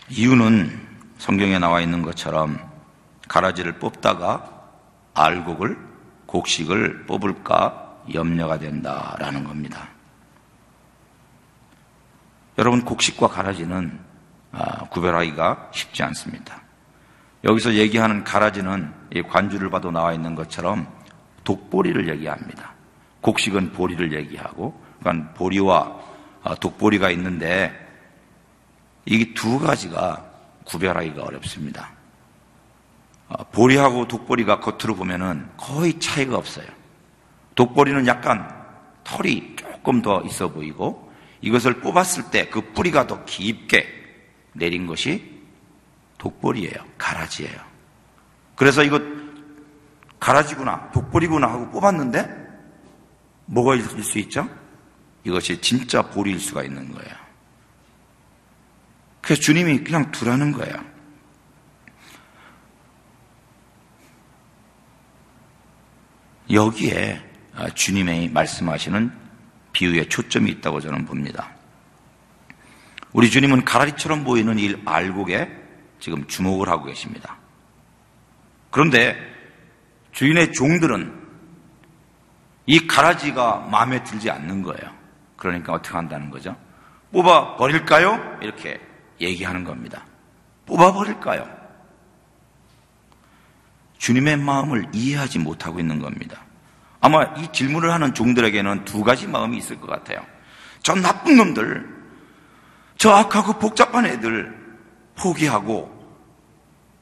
이유는 0.08 0.86
성경에 1.18 1.58
나와 1.58 1.80
있는 1.80 2.02
것처럼 2.02 2.58
가라지를 3.28 3.78
뽑다가 3.78 4.50
알곡을 5.14 5.76
곡식을 6.26 7.06
뽑을까 7.06 8.02
염려가 8.12 8.58
된다라는 8.58 9.44
겁니다. 9.44 9.88
여러분 12.58 12.84
곡식과 12.84 13.28
가라지는 13.28 13.98
아, 14.52 14.84
구별하기가 14.88 15.70
쉽지 15.72 16.02
않습니다. 16.04 16.62
여기서 17.42 17.74
얘기하는 17.74 18.24
가라지는 18.24 18.92
관주를 19.28 19.68
봐도 19.68 19.90
나와 19.90 20.12
있는 20.12 20.34
것처럼 20.34 20.86
독보리를 21.42 22.08
얘기합니다. 22.08 22.72
곡식은 23.20 23.72
보리를 23.72 24.12
얘기하고, 24.12 24.80
그러니까 25.00 25.32
보리와 25.34 26.00
아, 26.44 26.54
독보리가 26.54 27.10
있는데 27.10 27.72
이 29.06 29.34
두 29.34 29.58
가지가 29.58 30.24
구별하기가 30.64 31.22
어렵습니다. 31.22 31.90
아, 33.28 33.42
보리하고 33.44 34.06
독보리가 34.06 34.60
겉으로 34.60 34.94
보면은 34.94 35.48
거의 35.56 35.98
차이가 35.98 36.36
없어요. 36.36 36.66
독보리는 37.54 38.06
약간 38.06 38.48
털이 39.02 39.56
조금 39.56 40.00
더 40.00 40.22
있어 40.22 40.48
보이고 40.48 41.03
이것을 41.44 41.80
뽑았을 41.80 42.30
때 42.30 42.48
그 42.48 42.72
뿌리가 42.72 43.06
더 43.06 43.22
깊게 43.26 43.86
내린 44.54 44.86
것이 44.86 45.42
독보리예요. 46.16 46.74
가라지예요. 46.96 47.60
그래서 48.56 48.82
이거 48.82 48.98
가라지구나, 50.18 50.90
독보리구나 50.92 51.46
하고 51.46 51.70
뽑았는데 51.70 52.44
뭐가 53.46 53.74
있을 53.74 54.02
수 54.02 54.18
있죠? 54.20 54.48
이것이 55.24 55.60
진짜 55.60 56.00
보리일 56.00 56.40
수가 56.40 56.62
있는 56.62 56.90
거예요. 56.92 57.14
그래서 59.20 59.42
주님이 59.42 59.84
그냥 59.84 60.10
두라는 60.12 60.52
거예요. 60.52 60.74
여기에 66.50 67.22
주님의 67.74 68.30
말씀하시는 68.30 69.23
비유에 69.74 70.08
초점이 70.08 70.50
있다고 70.52 70.80
저는 70.80 71.04
봅니다. 71.04 71.50
우리 73.12 73.30
주님은 73.30 73.66
가라리처럼 73.66 74.24
보이는 74.24 74.58
이 74.58 74.74
알곡에 74.86 75.48
지금 76.00 76.26
주목을 76.26 76.68
하고 76.68 76.86
계십니다. 76.86 77.36
그런데 78.70 79.16
주인의 80.12 80.52
종들은 80.52 81.22
이 82.66 82.86
가라지가 82.86 83.68
마음에 83.70 84.02
들지 84.02 84.30
않는 84.30 84.62
거예요. 84.62 84.90
그러니까 85.36 85.74
어떻게 85.74 85.94
한다는 85.94 86.30
거죠? 86.30 86.56
뽑아 87.12 87.56
버릴까요? 87.56 88.38
이렇게 88.40 88.80
얘기하는 89.20 89.64
겁니다. 89.64 90.04
뽑아 90.66 90.92
버릴까요? 90.92 91.48
주님의 93.98 94.38
마음을 94.38 94.86
이해하지 94.92 95.38
못하고 95.38 95.78
있는 95.78 95.98
겁니다. 95.98 96.42
아마 97.04 97.24
이 97.36 97.52
질문을 97.52 97.92
하는 97.92 98.14
종들에게는 98.14 98.86
두 98.86 99.02
가지 99.02 99.26
마음이 99.26 99.58
있을 99.58 99.78
것 99.78 99.88
같아요. 99.88 100.24
저 100.82 100.94
나쁜 100.94 101.36
놈들, 101.36 101.86
저 102.96 103.10
악하고 103.10 103.58
복잡한 103.58 104.06
애들 104.06 104.80
포기하고 105.14 105.92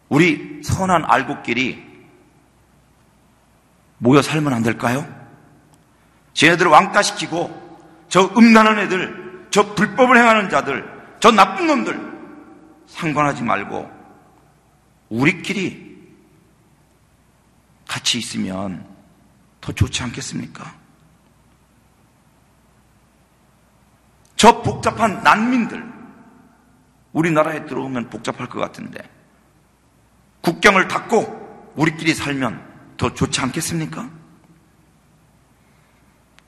우리 0.09 0.61
선한 0.65 1.05
알곡끼리 1.07 1.87
모여 3.99 4.21
살면 4.23 4.53
안 4.53 4.65
될까요? 4.65 5.07
쟤네들을 6.35 6.69
왕따시키고 6.69 7.87
저 8.09 8.25
음란한 8.37 8.81
애들, 8.81 9.47
저 9.53 9.73
불법을 9.77 10.17
행하는 10.17 10.51
자들, 10.51 10.85
저 11.21 11.31
나쁜 11.31 11.69
놈들 11.69 12.13
상관하지 12.89 13.45
말고 13.45 13.89
우리끼리 15.11 15.97
같이 17.87 18.19
있으면 18.19 18.92
더 19.63 19.73
좋지 19.73 20.03
않겠습니까? 20.03 20.75
저 24.37 24.61
복잡한 24.61 25.23
난민들 25.23 25.91
우리나라에 27.13 27.65
들어오면 27.65 28.11
복잡할 28.11 28.49
것 28.49 28.59
같은데 28.59 29.09
국경을 30.43 30.89
닫고 30.89 31.73
우리끼리 31.77 32.13
살면 32.13 32.97
더 32.97 33.15
좋지 33.15 33.41
않겠습니까? 33.41 34.11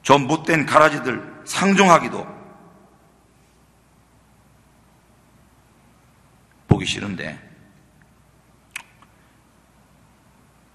저 0.02 0.18
못된 0.18 0.66
가라지들 0.66 1.42
상종하기도 1.44 2.26
보기 6.66 6.84
싫은데 6.84 7.38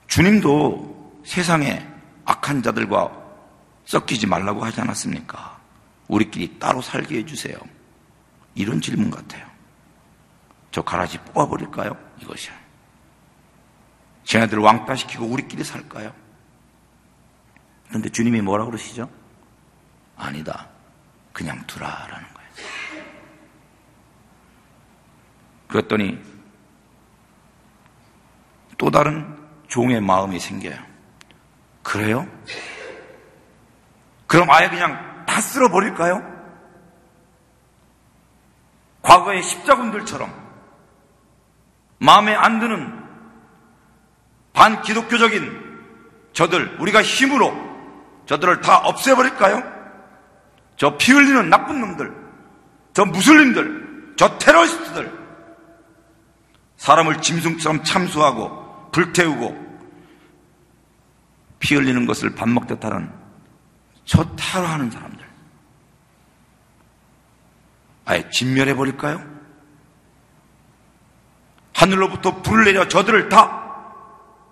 주님도 0.07 1.21
세상에 1.25 1.88
악한 2.29 2.61
자들과 2.61 3.11
섞이지 3.85 4.27
말라고 4.27 4.63
하지 4.63 4.79
않았습니까? 4.81 5.59
우리끼리 6.07 6.59
따로 6.59 6.79
살게 6.79 7.17
해주세요. 7.17 7.57
이런 8.53 8.79
질문 8.81 9.09
같아요. 9.09 9.47
저 10.69 10.83
가라지 10.83 11.17
뽑아버릴까요? 11.17 11.97
이것이야. 12.21 12.53
쟤네들 14.25 14.59
왕따시키고 14.59 15.25
우리끼리 15.25 15.63
살까요? 15.63 16.13
그런데 17.87 18.09
주님이 18.09 18.41
뭐라 18.41 18.65
그러시죠? 18.65 19.09
아니다. 20.15 20.67
그냥 21.33 21.65
두라라는 21.65 22.27
거예요. 22.33 23.05
그랬더니 25.67 26.19
또 28.77 28.91
다른 28.91 29.35
종의 29.67 29.99
마음이 29.99 30.39
생겨요. 30.39 30.88
그래요? 31.89 32.27
그럼 34.27 34.47
아예 34.51 34.69
그냥 34.69 35.25
다 35.25 35.41
쓸어버릴까요? 35.41 36.23
과거의 39.01 39.41
십자군들처럼 39.41 40.31
마음에 41.97 42.35
안 42.35 42.59
드는 42.59 42.93
반기독교적인 44.53 45.67
저들, 46.33 46.77
우리가 46.79 47.01
힘으로 47.01 47.51
저들을 48.27 48.61
다 48.61 48.77
없애버릴까요? 48.77 49.63
저 50.77 50.95
피 50.95 51.11
흘리는 51.11 51.49
나쁜 51.49 51.81
놈들, 51.81 52.13
저 52.93 53.03
무슬림들, 53.03 54.13
저 54.15 54.37
테러리스트들, 54.37 55.11
사람을 56.77 57.19
짐승처럼 57.19 57.83
참수하고 57.83 58.91
불태우고 58.91 59.68
피 61.59 61.75
흘리는 61.75 62.05
것을 62.05 62.33
밥 62.35 62.49
먹듯 62.49 62.83
하는 62.83 63.11
저 64.05 64.23
타로 64.35 64.65
하는 64.65 64.89
사람들. 64.89 65.27
아예 68.05 68.27
진멸해 68.31 68.73
버릴까요? 68.73 69.23
하늘로부터 71.75 72.41
불을 72.41 72.65
내려 72.65 72.87
저들을 72.87 73.29
다 73.29 73.59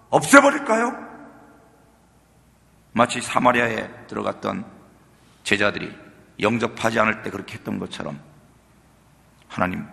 없애 0.10 0.40
버릴까요? 0.40 0.96
마치 2.92 3.22
사마리아에 3.22 4.08
들어갔던 4.08 4.66
제자들이 5.44 5.94
영접하지 6.40 7.00
않을 7.00 7.24
때 7.24 7.30
그렇게 7.32 7.56
했던 7.56 7.80
것처럼 7.80 8.20
하나님, 9.48 9.86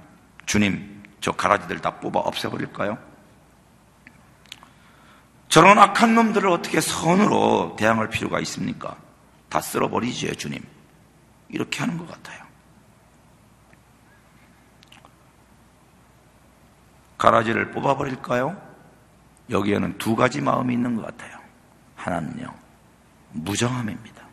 주님, 0.46 1.02
저 1.20 1.32
가라지들 1.32 1.80
다 1.80 1.98
뽑아 2.00 2.20
없애 2.20 2.48
버릴까요? 2.48 2.98
저런 5.54 5.78
악한 5.78 6.16
놈들을 6.16 6.48
어떻게 6.48 6.80
선으로 6.80 7.76
대항할 7.78 8.10
필요가 8.10 8.40
있습니까? 8.40 8.96
다 9.48 9.60
쓸어버리지요, 9.60 10.34
주님. 10.34 10.60
이렇게 11.48 11.78
하는 11.78 11.96
것 11.96 12.10
같아요. 12.10 12.42
가라지를 17.18 17.70
뽑아버릴까요? 17.70 18.60
여기에는 19.48 19.96
두 19.98 20.16
가지 20.16 20.40
마음이 20.40 20.74
있는 20.74 20.96
것 20.96 21.06
같아요. 21.06 21.38
하나는요, 21.94 22.52
무정함입니다. 23.30 24.24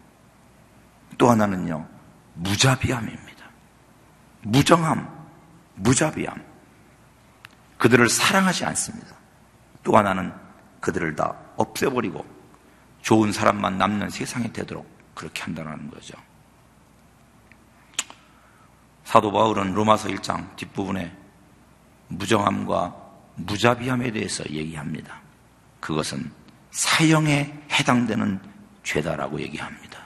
또 1.20 1.30
하나는요, 1.30 1.88
무자비함입니다. 2.34 3.46
무정함, 4.42 5.08
무자비함. 5.76 6.44
그들을 7.78 8.10
사랑하지 8.10 8.66
않습니다. 8.66 9.16
또 9.84 9.96
하나는 9.96 10.41
그들을 10.82 11.16
다 11.16 11.34
없애버리고 11.56 12.26
좋은 13.02 13.32
사람만 13.32 13.78
남는 13.78 14.10
세상이 14.10 14.52
되도록 14.52 14.86
그렇게 15.14 15.44
한다는 15.44 15.90
거죠. 15.90 16.16
사도 19.04 19.32
바울은 19.32 19.74
로마서 19.74 20.10
1장 20.10 20.56
뒷부분에 20.56 21.16
무정함과 22.10 22.96
무자비함에 23.36 24.12
대해서 24.12 24.44
얘기합니다. 24.50 25.20
그것은 25.80 26.32
사형에 26.72 27.66
해당되는 27.72 28.40
죄다라고 28.84 29.40
얘기합니다. 29.42 30.00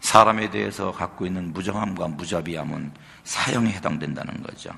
사람에 0.00 0.50
대해서 0.50 0.90
갖고 0.90 1.26
있는 1.26 1.52
무정함과 1.52 2.08
무자비함은 2.08 2.92
사형에 3.24 3.72
해당된다는 3.72 4.42
거죠. 4.42 4.70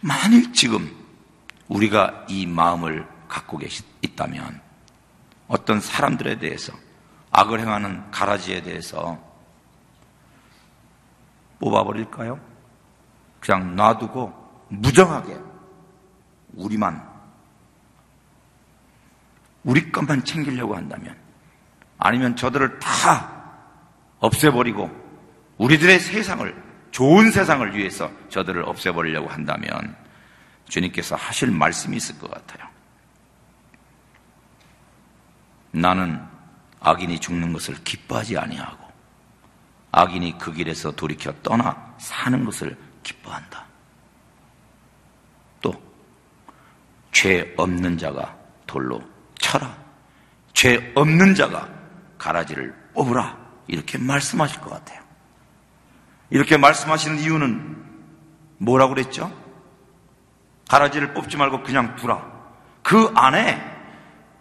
만일 0.00 0.52
지금 0.52 0.90
우리가 1.68 2.26
이 2.28 2.46
마음을 2.46 3.06
갖고 3.28 3.60
있다면 4.02 4.60
어떤 5.48 5.80
사람들에 5.80 6.38
대해서 6.38 6.72
악을 7.30 7.60
행하는 7.60 8.10
가라지에 8.10 8.62
대해서 8.62 9.18
뽑아버릴까요? 11.58 12.40
그냥 13.40 13.76
놔두고 13.76 14.66
무정하게 14.68 15.36
우리만 16.54 17.16
우리 19.64 19.90
것만 19.90 20.24
챙기려고 20.24 20.76
한다면 20.76 21.16
아니면 21.98 22.36
저들을 22.36 22.78
다 22.78 23.32
없애버리고 24.18 24.90
우리들의 25.58 25.98
세상을 26.00 26.65
좋은 26.90 27.30
세상을 27.30 27.74
위해서 27.76 28.10
저들을 28.30 28.62
없애버리려고 28.62 29.28
한다면 29.28 29.96
주님께서 30.68 31.16
하실 31.16 31.50
말씀이 31.50 31.96
있을 31.96 32.18
것 32.18 32.30
같아요. 32.30 32.66
나는 35.72 36.20
악인이 36.80 37.18
죽는 37.20 37.52
것을 37.52 37.74
기뻐하지 37.84 38.38
아니하고 38.38 38.86
악인이 39.92 40.38
그 40.38 40.52
길에서 40.52 40.90
돌이켜 40.92 41.32
떠나 41.42 41.94
사는 41.98 42.44
것을 42.44 42.76
기뻐한다. 43.02 43.64
또 45.60 45.86
죄 47.16 47.54
없는 47.56 47.96
자가 47.96 48.36
돌로 48.66 49.02
쳐라. 49.38 49.74
죄 50.52 50.92
없는 50.94 51.34
자가 51.34 51.66
가라지를 52.18 52.74
뽑으라. 52.92 53.34
이렇게 53.68 53.96
말씀하실 53.96 54.60
것 54.60 54.68
같아요. 54.68 55.02
이렇게 56.30 56.56
말씀하시는 56.56 57.18
이유는 57.18 57.76
뭐라고 58.58 58.94
그랬죠? 58.94 59.32
가라지를 60.68 61.14
뽑지 61.14 61.36
말고 61.36 61.62
그냥 61.62 61.96
두라. 61.96 62.24
그 62.82 63.12
안에 63.14 63.60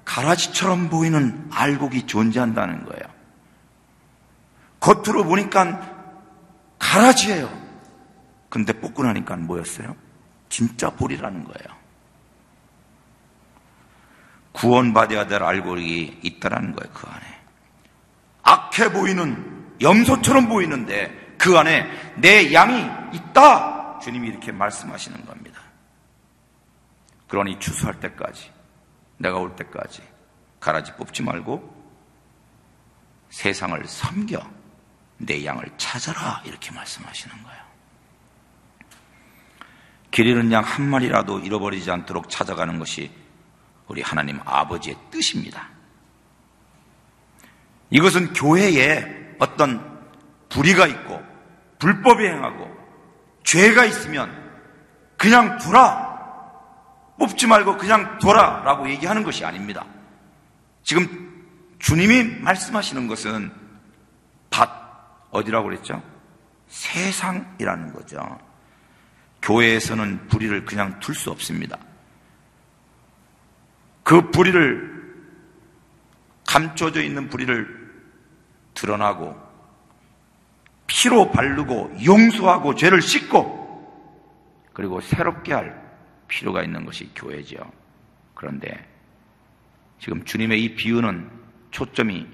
가라지처럼 0.06 0.90
보이는 0.90 1.50
알곡이 1.52 2.08
존재한다는 2.08 2.86
거예요. 2.86 3.04
겉으로 4.80 5.24
보니까 5.24 5.82
가라지예요. 6.80 7.50
근데 8.50 8.74
뽑고 8.74 9.04
나니까 9.04 9.36
뭐였어요? 9.38 9.96
진짜 10.50 10.90
볼이라는 10.92 11.44
거예요. 11.44 11.76
구원받아야 14.54 15.28
될 15.28 15.44
알고리 15.44 16.20
있다라는 16.22 16.74
거예요, 16.76 16.94
그 16.94 17.08
안에. 17.08 17.26
악해 18.44 18.94
보이는, 18.94 19.66
염소처럼 19.82 20.48
보이는데 20.48 21.25
그 21.38 21.58
안에 21.58 22.14
내 22.18 22.54
양이 22.54 22.86
있다! 23.16 24.00
주님이 24.00 24.28
이렇게 24.30 24.52
말씀하시는 24.52 25.26
겁니다. 25.26 25.62
그러니 27.28 27.60
추수할 27.60 28.00
때까지, 28.00 28.52
내가 29.18 29.38
올 29.38 29.56
때까지 29.56 30.04
가라지 30.60 30.94
뽑지 30.94 31.24
말고 31.24 31.74
세상을 33.30 33.84
섬겨 33.86 34.40
내 35.18 35.46
양을 35.46 35.72
찾아라! 35.78 36.42
이렇게 36.46 36.72
말씀하시는 36.72 37.44
거예요. 37.44 37.66
길 40.12 40.28
잃은 40.28 40.52
양 40.52 40.64
한 40.64 40.88
마리라도 40.90 41.40
잃어버리지 41.40 41.92
않도록 41.92 42.30
찾아가는 42.30 42.80
것이 42.80 43.12
우리 43.88 44.02
하나님 44.02 44.40
아버지의 44.46 44.96
뜻입니다. 45.12 45.68
이것은 47.90 48.34
교회에 48.34 49.36
어떤 49.40 49.95
불의가 50.50 50.88
있고 50.88 51.22
불법이 51.80 52.26
행하고 52.26 52.76
죄가 53.44 53.86
있으면 53.86 54.32
그냥 55.18 55.58
두라 55.58 56.16
뽑지 57.18 57.48
말고 57.48 57.78
그냥 57.78 58.18
둬라 58.20 58.64
라고 58.64 58.90
얘기하는 58.90 59.24
것이 59.24 59.46
아닙니다. 59.46 59.86
지금 60.84 61.08
주님이 61.80 62.42
말씀하시는 62.42 63.08
것은 63.08 63.52
밭 64.50 64.70
어디라고 65.32 65.68
그랬죠? 65.68 66.02
세상이라는 66.68 67.94
거죠. 67.94 68.40
교회에서는 69.42 70.28
불의를 70.28 70.66
그냥 70.66 71.00
둘 71.00 71.16
수 71.16 71.32
없습니다. 71.32 71.78
그 74.04 74.32
불의를 74.32 74.96
감춰져 76.48 77.02
있는 77.02 77.30
불의를 77.30 77.86
드러나고 78.74 79.45
피로 80.88 81.32
바르고 81.32 81.98
용서하고 82.04 82.76
죄를 82.76 83.02
씻고 83.02 83.66
그리고 84.74 85.02
새롭게 85.02 85.54
할 85.54 85.84
필요가 86.28 86.64
있는 86.64 86.86
것이 86.86 87.12
교회죠. 87.16 87.58
그런데 88.34 88.88
지금 90.00 90.24
주님의 90.26 90.64
이 90.64 90.76
비유는 90.76 91.30
초점이 91.72 92.28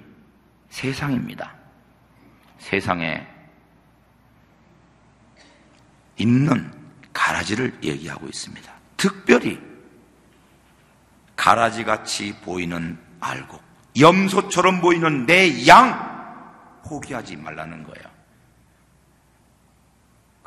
세상입니다. 0.70 1.54
세상에 2.58 3.28
있는 6.18 6.72
가라지를 7.14 7.78
얘기하고 7.84 8.28
있습니다. 8.28 8.72
특별히 8.98 9.60
가라지 11.36 11.84
같이 11.84 12.36
보이는 12.42 12.98
알곡, 13.20 13.62
염소처럼 14.00 14.82
보이는 14.82 15.26
내 15.26 15.68
양 15.68 16.12
포기하지 16.86 17.38
말라는 17.38 17.84
거예요. 17.84 18.11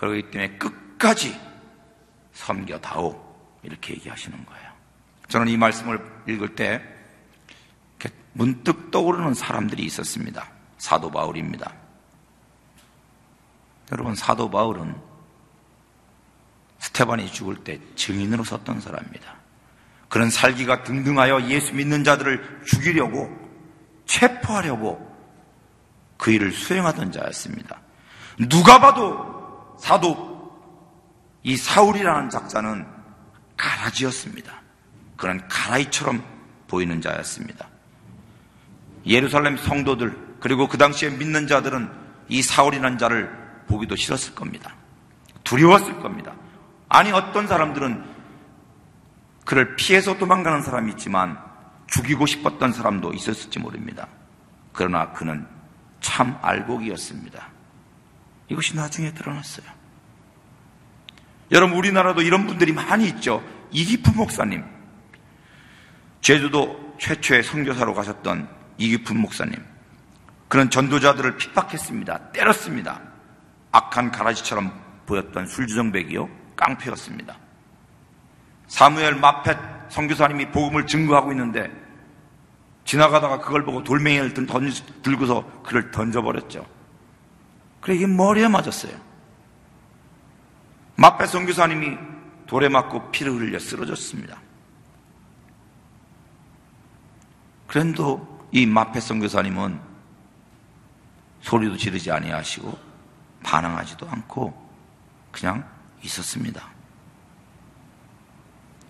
그렇기 0.09 0.31
때문에 0.31 0.59
끝까지 0.59 1.39
섬겨다오 2.33 3.25
이렇게 3.63 3.95
얘기하시는 3.95 4.45
거예요. 4.45 4.71
저는 5.29 5.49
이 5.49 5.57
말씀을 5.57 6.01
읽을 6.29 6.55
때 6.55 6.83
문득 8.35 8.91
떠오르는 8.91 9.35
사람들이 9.35 9.85
있었습니다. 9.85 10.51
사도 10.79 11.11
바울입니다. 11.11 11.73
여러분 13.93 14.15
사도 14.15 14.51
바울은 14.51 14.95
스테반이 16.81 17.33
죽을 17.33 17.57
때 17.63 17.81
증인으로 17.95 18.45
섰던 18.45 18.81
사람입니다. 18.81 19.37
그런 20.09 20.31
살기가 20.31 20.83
등등하여 20.83 21.49
예수 21.49 21.75
믿는 21.75 22.05
자들을 22.05 22.63
죽이려고 22.67 23.31
체포하려고 24.07 25.13
그 26.17 26.31
일을 26.31 26.53
수행하던 26.53 27.13
자였습니다. 27.13 27.81
누가 28.49 28.81
봐도 28.81 29.34
사도 29.79 30.35
이 31.43 31.57
사울이라는 31.57 32.31
작자는 32.31 32.87
가라지였습니다. 33.57 34.53
그런 35.17 35.47
가라이처럼 35.49 36.23
보이는 36.67 37.01
자였습니다. 37.01 37.69
예루살렘 39.07 39.57
성도들 39.57 40.37
그리고 40.41 40.69
그 40.69 40.79
당시에 40.79 41.11
믿는 41.11 41.47
자들은 41.47 41.91
이 42.29 42.43
사울이라는 42.43 42.99
자를 42.99 43.31
보기도 43.67 43.97
싫었을 43.97 44.35
겁니다. 44.35 44.75
두려웠을 45.45 46.01
겁니다. 46.01 46.35
아니 46.89 47.13
어떤 47.13 47.47
사람들은 47.47 48.05
그를 49.45 49.77
피해서 49.77 50.17
도망가는 50.17 50.63
사람이 50.63 50.93
있지만 50.93 51.39
죽이고 51.87 52.27
싶었던 52.27 52.73
사람도 52.73 53.13
있었을지 53.13 53.59
모릅니다. 53.59 54.09
그러나 54.73 55.13
그는 55.13 55.47
참 56.01 56.39
알곡이었습니다. 56.41 57.54
이것이 58.49 58.77
나중에 58.77 59.13
드러났어요. 59.13 59.67
여러분, 61.53 61.77
우리나라도 61.77 62.23
이런 62.23 62.47
분들이 62.47 62.73
많이 62.73 63.07
있죠. 63.09 63.43
이기품 63.71 64.17
목사님. 64.17 64.65
제주도 66.21 66.97
최초의 66.99 67.43
선교사로 67.43 67.95
가셨던 67.95 68.49
이기품 68.79 69.19
목사님. 69.19 69.55
그런 70.49 70.71
전도자들을 70.71 71.37
핍박했습니다. 71.37 72.33
때렸습니다. 72.33 73.01
악한 73.73 74.13
가라지처럼 74.13 74.73
보였던 75.07 75.47
술주정백이요. 75.47 76.29
깡패였습니다. 76.57 77.37
사무엘 78.69 79.17
마펫 79.17 79.59
선교사님이 79.91 80.51
복음을 80.51 80.87
증거하고 80.87 81.33
있는데 81.33 81.71
지나가다가 82.85 83.39
그걸 83.39 83.65
보고 83.65 83.83
돌멩이를 83.83 84.35
들고서 85.03 85.63
그를 85.63 85.91
던져버렸죠. 85.91 86.67
그래 87.85 87.97
이게 87.97 88.07
머리에 88.07 88.49
맞았어요. 88.49 88.99
마페 90.97 91.27
선교사님이 91.27 91.99
돌에 92.47 92.71
맞고 92.71 93.11
피를 93.11 93.33
흘려 93.33 93.59
쓰러졌습니다. 93.59 94.41
그런데도 97.67 98.49
이 98.53 98.65
마페 98.65 99.01
선교사님은 99.01 99.79
소리도 101.43 101.77
지르지 101.77 102.11
아니하시고 102.11 102.79
반항하지도 103.43 104.09
않고 104.09 104.55
그냥 105.31 105.69
있었습니다. 106.03 106.67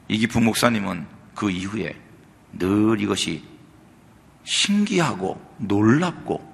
이기풍 0.07 0.44
목사님은 0.44 1.04
그 1.35 1.50
이후에 1.50 2.00
늘 2.52 3.00
이것이 3.00 3.44
신기하고 4.44 5.44
놀랍고 5.59 6.53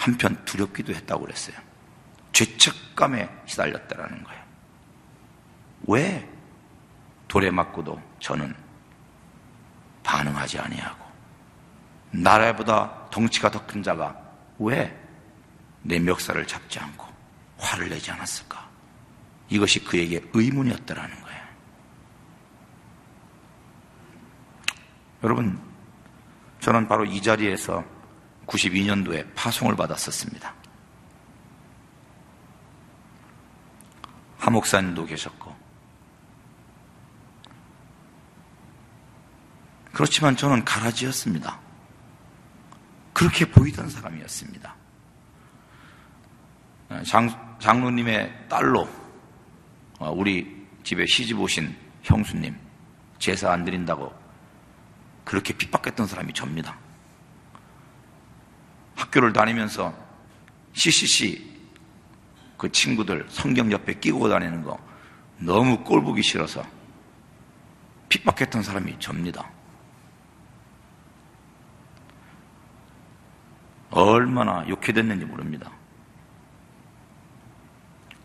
한편 0.00 0.42
두렵기도 0.44 0.94
했다고 0.94 1.24
그랬어요. 1.24 1.56
죄책감에 2.32 3.28
시달렸다라는 3.46 4.24
거예요. 4.24 4.42
왜 5.88 6.28
돌에 7.28 7.50
맞고도 7.50 8.00
저는 8.18 8.54
반응하지 10.02 10.58
아니하고 10.58 11.04
나라보다 12.12 13.08
덩치가 13.10 13.50
더 13.50 13.66
큰 13.66 13.82
자가 13.82 14.16
왜 14.58 15.00
내 15.82 15.98
멱살을 15.98 16.46
잡지 16.46 16.78
않고 16.78 17.06
화를 17.58 17.88
내지 17.88 18.10
않았을까? 18.10 18.68
이것이 19.48 19.84
그에게 19.84 20.22
의문이었다라는 20.32 21.22
거예요. 21.22 21.40
여러분, 25.24 25.60
저는 26.60 26.86
바로 26.88 27.04
이 27.04 27.20
자리에서 27.20 27.84
92년도에 28.50 29.32
파송을 29.34 29.76
받았었습니다. 29.76 30.52
하목사님도 34.38 35.06
계셨고. 35.06 35.54
그렇지만 39.92 40.36
저는 40.36 40.64
가라지였습니다. 40.64 41.60
그렇게 43.12 43.44
보이던 43.44 43.88
사람이었습니다. 43.90 44.74
장, 47.06 47.56
장로님의 47.60 48.46
딸로 48.48 48.88
어, 49.98 50.10
우리 50.10 50.66
집에 50.82 51.04
시집 51.06 51.38
오신 51.38 51.76
형수님 52.02 52.56
제사 53.18 53.52
안 53.52 53.64
드린다고 53.64 54.12
그렇게 55.24 55.52
핍박했던 55.52 56.06
사람이 56.06 56.32
접니다. 56.32 56.76
학교를 59.00 59.32
다니면서 59.32 59.94
CCC 60.74 61.50
그 62.56 62.70
친구들 62.70 63.26
성경 63.30 63.72
옆에 63.72 63.94
끼고 63.94 64.28
다니는 64.28 64.62
거 64.62 64.78
너무 65.38 65.82
꼴 65.82 66.02
보기 66.02 66.22
싫어서 66.22 66.62
핍박했던 68.10 68.62
사람이 68.62 68.98
접니다. 68.98 69.50
얼마나 73.90 74.68
욕해됐는지 74.68 75.24
모릅니다. 75.24 75.70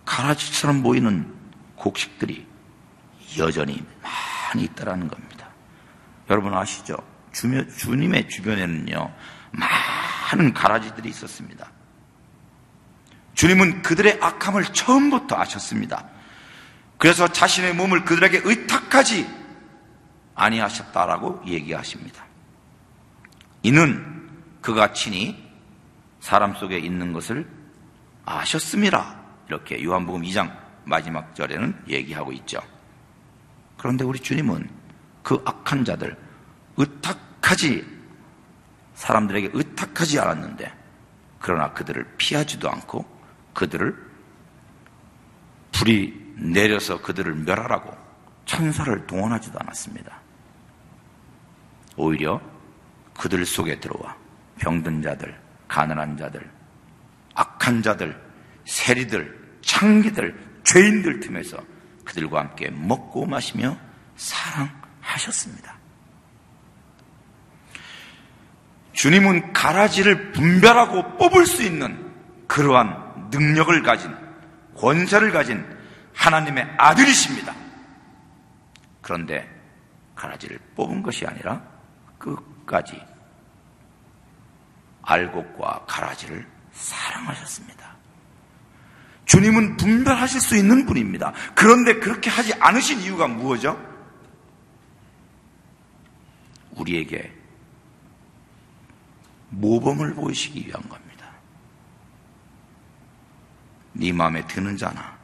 가라지처럼 0.04 0.84
보이는 0.84 1.34
곡식들이 1.76 2.46
여전히 3.38 3.84
많이 4.02 4.66
있다라는 4.66 5.08
겁니다. 5.08 5.50
여러분 6.30 6.54
아시죠? 6.54 6.98
주님의 7.32 8.30
주변에는요, 8.30 9.14
많 9.52 9.70
은 10.40 10.54
가라지들이 10.54 11.10
있었습니다. 11.10 11.72
주님은 13.34 13.82
그들의 13.82 14.20
악함을 14.22 14.64
처음부터 14.66 15.36
아셨습니다. 15.36 16.06
그래서 16.98 17.28
자신의 17.28 17.76
몸을 17.76 18.06
그들에게 18.06 18.42
의탁하지 18.44 19.28
아니하셨다라고 20.36 21.44
얘기하십니다. 21.46 22.26
이는 23.64 24.30
그가 24.62 24.94
친히 24.94 25.44
사람 26.20 26.56
속에 26.56 26.78
있는 26.80 27.14
것을 27.14 27.48
아셨습니다. 28.26 29.20
이렇게 29.48 29.84
요한복음 29.84 30.22
2장 30.24 30.56
마지막 30.86 31.36
절에는 31.36 31.84
얘기하고 31.88 32.32
있죠. 32.34 32.60
그런데 33.78 34.04
우리 34.04 34.20
주님은 34.20 34.70
그 35.24 35.42
악한 35.46 35.86
자들, 35.86 36.18
의탁하지, 36.78 37.95
사람들에게 38.96 39.52
의탁하지 39.54 40.20
않았는데, 40.20 40.74
그러나 41.40 41.74
그들을 41.74 42.16
피하지도 42.18 42.70
않고, 42.70 43.06
그들을 43.54 43.96
불이 45.72 46.34
내려서 46.38 47.02
그들을 47.02 47.34
멸하라고 47.36 47.96
천사를 48.46 49.08
동원하지도 49.08 49.58
않았습니다. 49.60 50.20
오히려 51.98 52.42
그들 53.18 53.46
속에 53.46 53.80
들어와 53.80 54.16
병든 54.60 55.02
자들, 55.02 55.38
가난한 55.68 56.18
자들, 56.18 56.50
악한 57.34 57.82
자들, 57.82 58.22
세리들, 58.66 59.60
창기들, 59.62 60.62
죄인들 60.64 61.20
틈에서 61.20 61.58
그들과 62.04 62.40
함께 62.42 62.70
먹고 62.70 63.26
마시며 63.26 63.78
사랑하셨습니다. 64.16 65.75
주님은 68.96 69.52
가라지를 69.52 70.32
분별하고 70.32 71.18
뽑을 71.18 71.46
수 71.46 71.64
있는 71.64 72.14
그러한 72.48 73.30
능력을 73.30 73.84
가진 73.84 74.16
권세를 74.76 75.32
가진 75.32 75.66
하나님의 76.14 76.66
아들이십니다. 76.78 77.54
그런데 79.02 79.48
가라지를 80.16 80.58
뽑은 80.76 81.04
것이 81.04 81.28
아니라 81.28 81.62
끝까지 82.18 83.02
알곡과 85.02 85.84
가라지를 85.86 86.48
사랑하셨습니다. 86.72 87.96
주님은 89.26 89.76
분별하실 89.76 90.40
수 90.40 90.56
있는 90.56 90.86
분입니다. 90.86 91.34
그런데 91.54 91.96
그렇게 91.96 92.30
하지 92.30 92.54
않으신 92.62 93.02
이유가 93.02 93.28
무엇이죠? 93.28 93.78
우리에게 96.72 97.35
모범을 99.60 100.14
보이시기 100.14 100.68
위한 100.68 100.82
겁니다. 100.90 101.26
네 103.94 104.12
마음에 104.12 104.46
드는 104.48 104.78
자나 104.78 105.16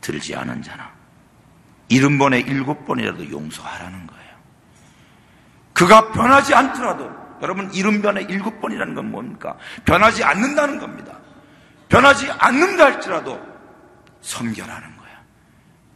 들지 0.00 0.34
않은 0.34 0.62
자나 0.62 0.92
일흔 1.88 2.18
번에 2.18 2.40
일곱 2.40 2.84
번이라도 2.86 3.30
용서하라는 3.30 4.06
거예요. 4.06 4.24
그가 5.72 6.12
변하지 6.12 6.54
않더라도 6.54 7.10
여러분 7.42 7.72
일흔 7.72 8.02
번에 8.02 8.22
일곱 8.22 8.60
번이라는 8.60 8.94
건 8.94 9.10
뭡니까? 9.10 9.56
변하지 9.84 10.24
않는다는 10.24 10.78
겁니다. 10.78 11.18
변하지 11.88 12.30
않는다 12.30 12.84
할지라도 12.86 13.40
섬겨라는 14.22 14.96
거야. 14.96 15.22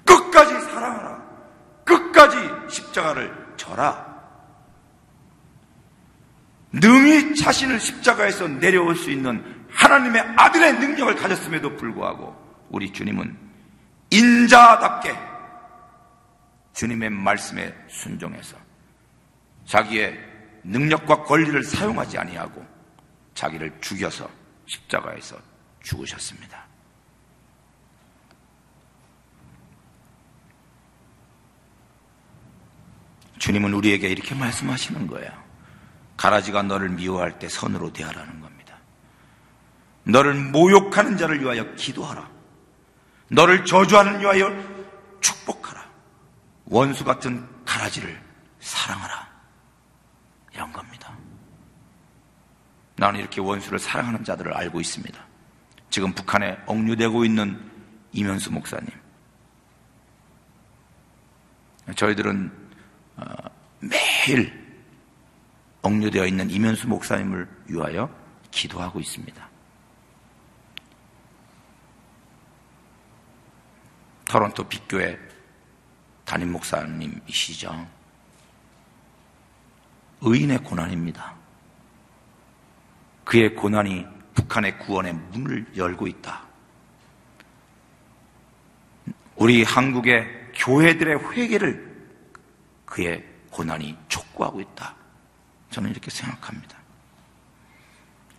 끝까지 0.05 0.53
사랑하라. 0.67 1.23
끝까지 1.85 2.37
십자가를 2.69 3.55
져라. 3.57 4.18
능히 6.73 7.35
자신을 7.35 7.81
십자가에서 7.81 8.47
내려올 8.47 8.95
수 8.95 9.11
있는 9.11 9.67
하나님의 9.71 10.23
아들의 10.37 10.75
능력을 10.75 11.15
가졌음에도 11.17 11.77
불구하고 11.77 12.37
우리 12.71 12.93
주님은 12.93 13.37
인자답게 14.11 15.17
주님의 16.75 17.11
말씀에 17.11 17.75
순종해서 17.89 18.57
자기의 19.65 20.19
능력과 20.65 21.25
권리를 21.25 21.63
사용하지 21.65 22.19
아니하고 22.19 22.65
자기를 23.35 23.81
죽여서 23.81 24.29
십자가에서 24.67 25.37
죽으셨습니다. 25.83 26.67
주님은 33.39 33.73
우리에게 33.73 34.09
이렇게 34.09 34.35
말씀하시는 34.35 35.07
거예요. 35.07 35.48
가라지가 36.19 36.65
너를 36.65 36.91
미워할 36.91 37.39
때 37.39 37.49
선으로 37.49 37.93
대하라는 37.93 38.41
겁니다. 38.41 38.77
너를 40.03 40.35
모욕하는 40.35 41.17
자를 41.17 41.41
위하여 41.41 41.75
기도하라. 41.77 42.29
너를 43.31 43.65
저주하는 43.65 44.21
위하여 44.21 44.53
축복하라. 45.21 45.83
원수 46.67 47.05
같은 47.05 47.47
가라지를 47.65 48.21
사랑하라. 48.61 49.29
이런 50.53 50.73
겁니다. 50.73 51.17
나는 52.97 53.21
이렇게 53.21 53.41
원수를 53.41 53.79
사랑하는 53.79 54.25
자들을 54.25 54.53
알고 54.53 54.81
있습니다. 54.81 55.19
지금 55.89 56.13
북한에 56.13 56.59
억류되고 56.67 57.25
있는 57.25 57.71
이면수 58.13 58.51
목사님. 58.53 58.89
저희들은 61.95 62.51
어, 63.17 63.25
매일 63.81 64.58
억류되어 65.89 66.27
있는 66.27 66.51
이면수 66.51 66.87
목사님을 66.89 67.49
위하여 67.67 68.11
기도하고 68.51 69.01
있습니다. 69.01 69.49
토론토 74.27 74.65
빅교회 74.65 75.19
담임 76.27 76.53
목사님이시죠. 76.53 77.89
의인의 80.21 80.59
고난입니다. 80.59 81.35
그의 83.25 83.55
고난이 83.55 84.07
북한의 84.35 84.79
구원의 84.81 85.15
문을 85.15 85.67
열고 85.77 86.07
있다. 86.07 86.47
우리 89.37 89.63
한국의 89.63 90.51
교회들의 90.55 91.33
회개를 91.33 91.89
그의 92.85 93.25
고난이 93.51 93.97
촉구하고 94.09 94.61
있다. 94.61 94.98
저는 95.71 95.91
이렇게 95.91 96.11
생각합니다. 96.11 96.79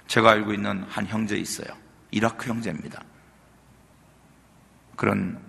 제가 0.07 0.31
알고 0.31 0.53
있는 0.53 0.83
한 0.83 1.05
형제 1.05 1.37
있어요. 1.37 1.67
이라크 2.11 2.49
형제입니다. 2.49 3.03
그런 4.95 5.39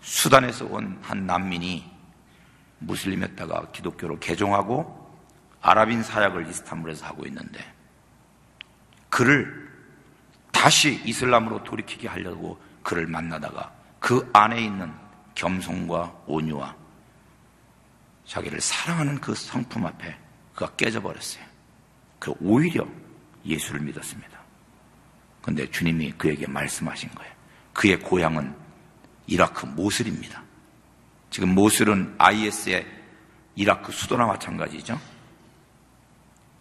수단에서 0.00 0.66
온 0.66 0.98
한 1.02 1.26
난민이 1.26 1.90
무슬림했다가 2.80 3.70
기독교로 3.72 4.18
개종하고 4.18 5.02
아랍인 5.62 6.02
사약을 6.02 6.48
이스탄불에서 6.48 7.06
하고 7.06 7.26
있는데 7.26 7.64
그를 9.08 9.70
다시 10.52 11.00
이슬람으로 11.04 11.64
돌이키게 11.64 12.08
하려고 12.08 12.60
그를 12.82 13.06
만나다가 13.06 13.72
그 14.00 14.28
안에 14.32 14.62
있는 14.62 14.92
겸손과 15.34 16.24
온유와 16.26 16.76
자기를 18.26 18.60
사랑하는 18.60 19.20
그 19.20 19.34
성품 19.34 19.86
앞에 19.86 20.16
그가 20.54 20.74
깨져버렸어요. 20.76 21.44
그 22.18 22.32
오히려 22.40 22.86
예수를 23.44 23.80
믿었습니다. 23.80 24.38
근데 25.42 25.70
주님이 25.70 26.12
그에게 26.12 26.46
말씀하신 26.46 27.10
거예요. 27.10 27.32
그의 27.74 28.00
고향은 28.00 28.56
이라크 29.26 29.66
모슬입니다. 29.66 30.42
지금 31.30 31.54
모슬은 31.54 32.14
IS의 32.18 32.86
이라크 33.56 33.92
수도나 33.92 34.26
마찬가지죠. 34.26 34.98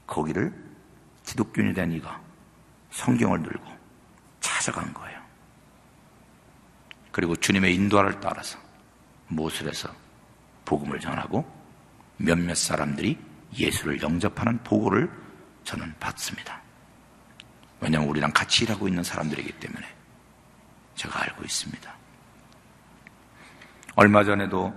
거기를 0.06 0.54
기독교인이 1.26 1.74
된 1.74 1.92
이가 1.94 2.22
성경을 2.92 3.42
들고 3.44 3.66
찾아간 4.42 4.94
거예요. 4.94 5.22
그리고 7.12 7.36
주님의 7.36 7.76
인도를 7.76 8.20
따라서 8.20 8.58
모슬에서 9.28 10.03
복음을 10.66 11.00
전하고 11.00 11.46
몇몇 12.18 12.56
사람들이 12.56 13.20
예수를 13.58 14.02
영접하는 14.02 14.64
보고를 14.64 15.12
저는 15.64 15.94
받습니다. 16.00 16.62
왜냐하면 17.80 18.10
우리랑 18.10 18.32
같이 18.32 18.64
일하고 18.64 18.88
있는 18.88 19.04
사람들이기 19.04 19.52
때문에 19.60 19.86
제가 20.96 21.22
알고 21.24 21.44
있습니다. 21.44 21.94
얼마 23.96 24.24
전에도 24.24 24.74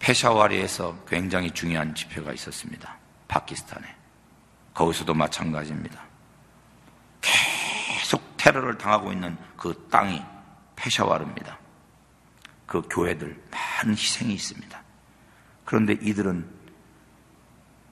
페샤와리에서 0.00 1.04
굉장히 1.06 1.50
중요한 1.50 1.94
집회가 1.94 2.32
있었습니다. 2.32 2.96
파키스탄에. 3.28 3.86
거기서도 4.74 5.14
마찬가지입니다. 5.14 6.02
계속 7.20 8.36
테러를 8.36 8.76
당하고 8.78 9.12
있는 9.12 9.36
그 9.56 9.88
땅이 9.90 10.22
페샤와르입니다. 10.76 11.58
그 12.70 12.82
교회들 12.88 13.36
많은 13.50 13.94
희생이 13.94 14.32
있습니다. 14.32 14.80
그런데 15.64 15.94
이들은 16.00 16.48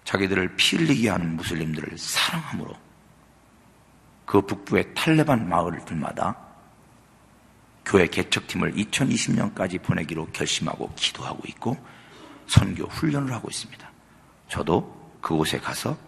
자기들을 0.05 0.55
피 0.55 0.77
흘리게 0.77 1.11
하는 1.11 1.35
무슬림들을 1.35 1.99
사랑함으로 1.99 2.77
그 4.25 4.41
북부의 4.41 4.95
탈레반 4.95 5.49
마을들마다 5.49 6.37
교회 7.85 8.07
개척팀을 8.07 8.75
2020년까지 8.75 9.83
보내기로 9.83 10.27
결심하고 10.27 10.95
기도하고 10.95 11.43
있고 11.49 11.77
선교 12.47 12.85
훈련을 12.87 13.33
하고 13.33 13.49
있습니다. 13.51 13.91
저도 14.47 15.19
그곳에 15.21 15.59
가서 15.59 15.99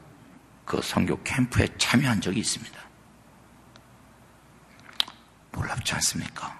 그 0.65 0.81
선교 0.81 1.21
캠프에 1.25 1.67
참여한 1.77 2.21
적이 2.21 2.39
있습니다. 2.39 2.81
놀랍지 5.51 5.93
않습니까? 5.95 6.60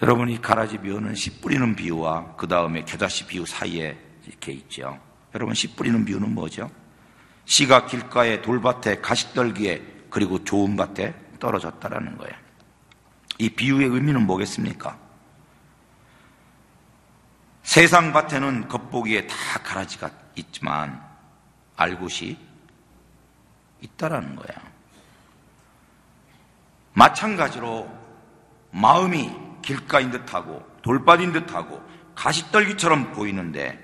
여러분이 0.00 0.40
가라지 0.40 0.78
비유는 0.78 1.14
씨 1.14 1.40
뿌리는 1.40 1.74
비유와 1.74 2.36
그 2.36 2.46
다음에 2.46 2.84
겨자씨 2.84 3.26
비유 3.26 3.44
사이에 3.44 3.98
이렇게 4.26 4.52
있죠. 4.52 4.98
여러분 5.34 5.54
씨 5.54 5.74
뿌리는 5.74 6.04
비유는 6.04 6.34
뭐죠? 6.34 6.70
씨가 7.46 7.86
길가에 7.86 8.42
돌밭에 8.42 9.00
가시떨기에 9.00 10.06
그리고 10.10 10.44
좋은 10.44 10.76
밭에 10.76 11.14
떨어졌다라는 11.40 12.16
거예요. 12.18 12.34
이 13.38 13.48
비유의 13.48 13.88
의미는 13.88 14.26
뭐겠습니까? 14.26 14.98
세상 17.62 18.12
밭에는 18.12 18.68
겉보기에 18.68 19.26
다 19.26 19.36
가라지가 19.62 20.10
있지만 20.36 21.02
알곳이 21.76 22.38
있다라는 23.80 24.36
거예요. 24.36 24.68
마찬가지로 26.94 27.88
마음이 28.70 29.47
길가인 29.68 30.10
듯하고 30.10 30.66
돌밭인 30.80 31.32
듯하고 31.32 31.86
가시떨기처럼 32.14 33.12
보이는데 33.12 33.78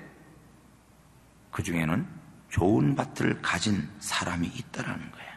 그 1.51 1.61
중에는 1.61 2.07
좋은 2.49 2.95
밭을 2.95 3.39
가진 3.43 3.87
사람이 3.99 4.47
있다라는 4.47 5.11
거예요. 5.11 5.31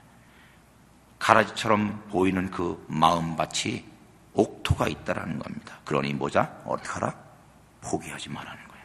가라지처럼 1.19 2.09
보이는 2.09 2.51
그 2.51 2.83
마음밭이 2.89 3.85
옥토가 4.33 4.89
있다라는 4.89 5.39
겁니다. 5.39 5.81
그러니 5.85 6.15
뭐자? 6.15 6.63
어떻게 6.65 6.89
하라? 6.89 7.15
포기하지 7.83 8.31
말라는 8.31 8.69
거예요. 8.69 8.85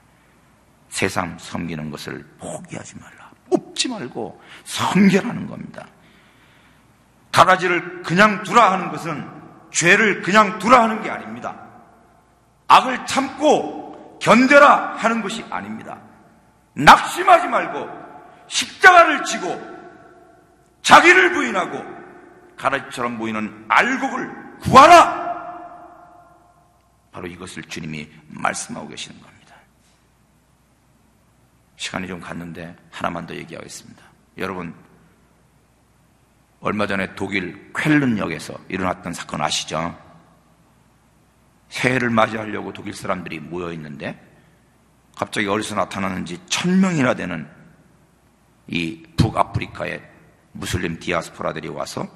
세상 0.89 1.37
섬기는 1.39 1.91
것을 1.91 2.25
포기하지 2.39 2.99
말라. 2.99 3.31
뽑지 3.49 3.87
말고 3.87 4.41
섬겨라는 4.65 5.47
겁니다. 5.47 5.87
가라지를 7.31 8.03
그냥 8.03 8.43
두라 8.43 8.73
하는 8.73 8.91
것은 8.91 9.32
죄를 9.73 10.21
그냥 10.21 10.59
두라 10.59 10.83
하는 10.83 11.01
게 11.01 11.09
아닙니다. 11.09 11.59
악을 12.67 13.05
참고 13.05 14.17
견뎌라 14.21 14.95
하는 14.97 15.21
것이 15.21 15.43
아닙니다. 15.49 15.99
낙심하지 16.75 17.47
말고 17.47 17.89
십자가를 18.47 19.23
지고 19.25 19.61
자기를 20.83 21.33
부인하고 21.33 21.83
가라지처럼 22.55 23.17
보이는 23.17 23.65
알곡을 23.67 24.59
구하라! 24.59 25.23
바로 27.11 27.27
이것을 27.27 27.63
주님이 27.63 28.09
말씀하고 28.27 28.87
계시는 28.87 29.19
겁니다. 29.21 29.55
시간이 31.77 32.07
좀 32.07 32.19
갔는데 32.19 32.75
하나만 32.91 33.25
더 33.25 33.35
얘기하겠습니다. 33.35 34.03
여러분, 34.37 34.73
얼마 36.63 36.87
전에 36.87 37.13
독일 37.15 37.71
쾰른역에서 37.73 38.53
일어났던 38.69 39.13
사건 39.13 39.41
아시죠? 39.41 39.99
새해를 41.67 42.09
맞이하려고 42.09 42.71
독일 42.71 42.93
사람들이 42.93 43.41
모여 43.41 43.73
있는데 43.73 44.17
갑자기 45.13 45.45
어디서 45.47 45.75
나타나는지 45.75 46.39
천 46.47 46.79
명이나 46.79 47.15
되는 47.15 47.45
이 48.67 49.03
북아프리카의 49.17 50.01
무슬림 50.53 50.97
디아스포라들이 50.99 51.67
와서 51.67 52.07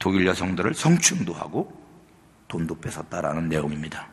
독일 0.00 0.26
여성들을 0.26 0.74
성추행도 0.74 1.32
하고 1.34 1.72
돈도 2.48 2.80
뺏었다라는 2.80 3.48
내용입니다. 3.48 4.08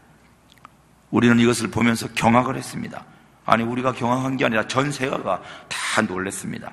우리는 1.10 1.40
이것을 1.40 1.72
보면서 1.72 2.08
경악을 2.14 2.56
했습니다. 2.56 3.04
아니, 3.46 3.64
우리가 3.64 3.94
경악한 3.94 4.38
게 4.38 4.46
아니라 4.46 4.68
전 4.68 4.92
세계가 4.92 5.42
다 5.70 6.02
놀랬습니다. 6.02 6.72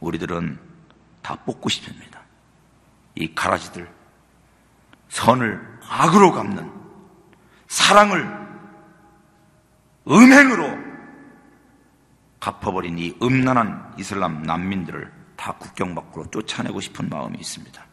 우리들은 0.00 0.58
다 1.22 1.36
뽑고 1.44 1.68
싶습니다. 1.68 2.20
이 3.14 3.34
가라지들, 3.34 3.90
선을 5.08 5.80
악으로 5.88 6.32
갚는, 6.32 6.72
사랑을 7.66 8.48
음행으로 10.06 10.88
갚아버린 12.40 12.98
이 12.98 13.14
음란한 13.22 13.94
이슬람 13.98 14.42
난민들을 14.42 15.12
다 15.36 15.52
국경 15.52 15.94
밖으로 15.94 16.30
쫓아내고 16.30 16.80
싶은 16.80 17.08
마음이 17.08 17.38
있습니다. 17.38 17.84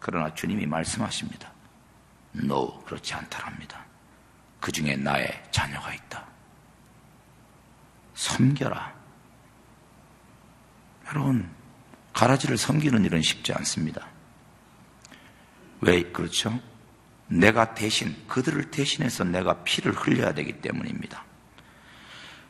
그러나 0.00 0.34
주님이 0.34 0.66
말씀하십니다. 0.66 1.50
No, 2.34 2.82
그렇지 2.84 3.14
않다랍니다. 3.14 3.84
그 4.60 4.72
중에 4.72 4.96
나의 4.96 5.42
자녀가 5.50 5.92
있다. 5.92 6.24
섬겨라. 8.14 9.01
여러분, 11.12 11.48
가라지를 12.14 12.56
섬기는 12.56 13.04
일은 13.04 13.20
쉽지 13.20 13.52
않습니다. 13.52 14.06
왜 15.80 16.02
그렇죠? 16.02 16.58
내가 17.28 17.74
대신, 17.74 18.16
그들을 18.28 18.70
대신해서 18.70 19.24
내가 19.24 19.62
피를 19.62 19.92
흘려야 19.92 20.32
되기 20.32 20.60
때문입니다. 20.60 21.24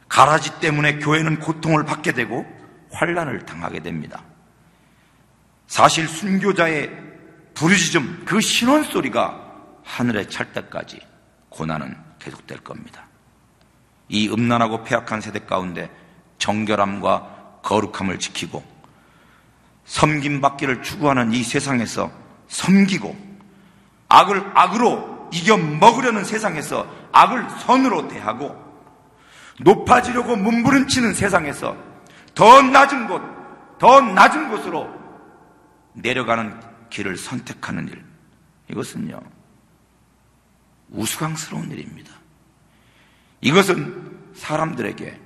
가라지 0.09 0.61
때문에 0.61 0.99
교회는 0.99 1.41
고통을 1.41 1.85
받게 1.85 2.13
되고 2.13 2.47
환란을 2.93 3.47
당하게 3.47 3.81
됩니다. 3.81 4.23
사실 5.67 6.07
순교자의 6.07 6.91
부르짖음, 7.55 8.25
그 8.27 8.41
신원 8.41 8.85
소리가 8.85 9.41
하늘에 9.85 10.29
찰 10.29 10.53
때까지 10.53 11.01
고난은 11.49 11.97
계속될 12.19 12.59
겁니다. 12.59 13.07
이 14.09 14.29
음란하고 14.29 14.85
폐악한 14.85 15.21
세대 15.21 15.41
가운데 15.41 15.91
정결함과 16.39 17.32
거룩함을 17.63 18.19
지키고 18.19 18.63
섬김 19.85 20.41
받기를 20.41 20.83
추구하는 20.83 21.33
이 21.33 21.43
세상에서 21.43 22.11
섬기고 22.49 23.17
악을 24.09 24.53
악으로 24.55 25.31
이겨 25.33 25.57
먹으려는 25.57 26.25
세상에서 26.25 26.87
악을 27.13 27.49
선으로 27.61 28.09
대하고 28.09 28.63
높아지려고 29.61 30.37
몸부림치는 30.37 31.15
세상에서 31.15 31.77
더 32.35 32.63
낮은 32.63 33.07
곳, 33.09 33.23
더 33.79 34.01
낮은 34.01 34.51
곳으로 34.51 34.89
내려가는 35.95 36.61
길을 36.91 37.17
선택하는 37.17 37.89
일. 37.89 38.05
이것은요, 38.71 39.21
우스꽝스러운 40.91 41.71
일입니다. 41.71 42.13
이것은 43.41 44.33
사람들에게 44.35 45.21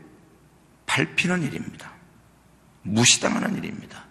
밟히는 0.87 1.43
일입니다. 1.43 1.96
무시당하는 2.87 3.57
일입니다. 3.57 4.05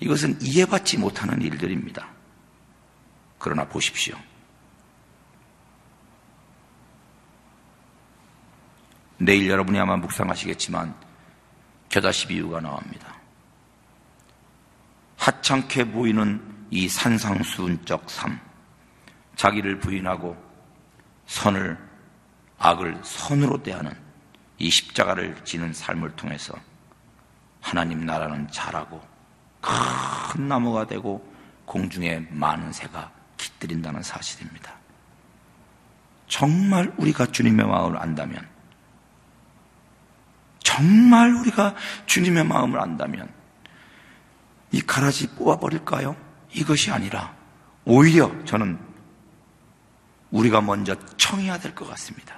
이것은 0.00 0.40
이해받지 0.40 0.98
못하는 0.98 1.40
일들입니다. 1.42 2.08
그러나 3.38 3.66
보십시오. 3.66 4.16
내일 9.18 9.48
여러분이 9.48 9.78
아마 9.78 9.96
묵상하시겠지만 9.96 10.94
겨다시 11.88 12.26
비유가 12.26 12.60
나옵니다. 12.60 13.16
하찮게 15.16 15.90
보이는 15.92 16.40
이 16.70 16.88
산상수훈적 16.88 18.10
삶, 18.10 18.38
자기를 19.36 19.78
부인하고 19.78 20.36
선을 21.26 21.78
악을 22.58 23.00
선으로 23.02 23.62
대하는 23.62 23.92
이 24.58 24.70
십자가를 24.70 25.44
지는 25.44 25.72
삶을 25.72 26.16
통해서 26.16 26.54
하나님 27.66 28.06
나라는 28.06 28.48
자라고 28.52 29.02
큰 29.60 30.46
나무가 30.46 30.86
되고 30.86 31.34
공중에 31.64 32.24
많은 32.30 32.72
새가 32.72 33.10
깃들인다는 33.36 34.04
사실입니다. 34.04 34.72
정말 36.28 36.92
우리가 36.96 37.26
주님의 37.26 37.66
마음을 37.66 38.00
안다면, 38.00 38.48
정말 40.60 41.32
우리가 41.32 41.74
주님의 42.06 42.44
마음을 42.44 42.80
안다면, 42.80 43.28
이 44.70 44.80
가라지 44.80 45.34
뽑아버릴까요? 45.34 46.14
이것이 46.52 46.92
아니라, 46.92 47.34
오히려 47.84 48.30
저는 48.44 48.78
우리가 50.30 50.60
먼저 50.60 50.94
청해야 51.16 51.58
될 51.58 51.74
것 51.74 51.88
같습니다. 51.88 52.36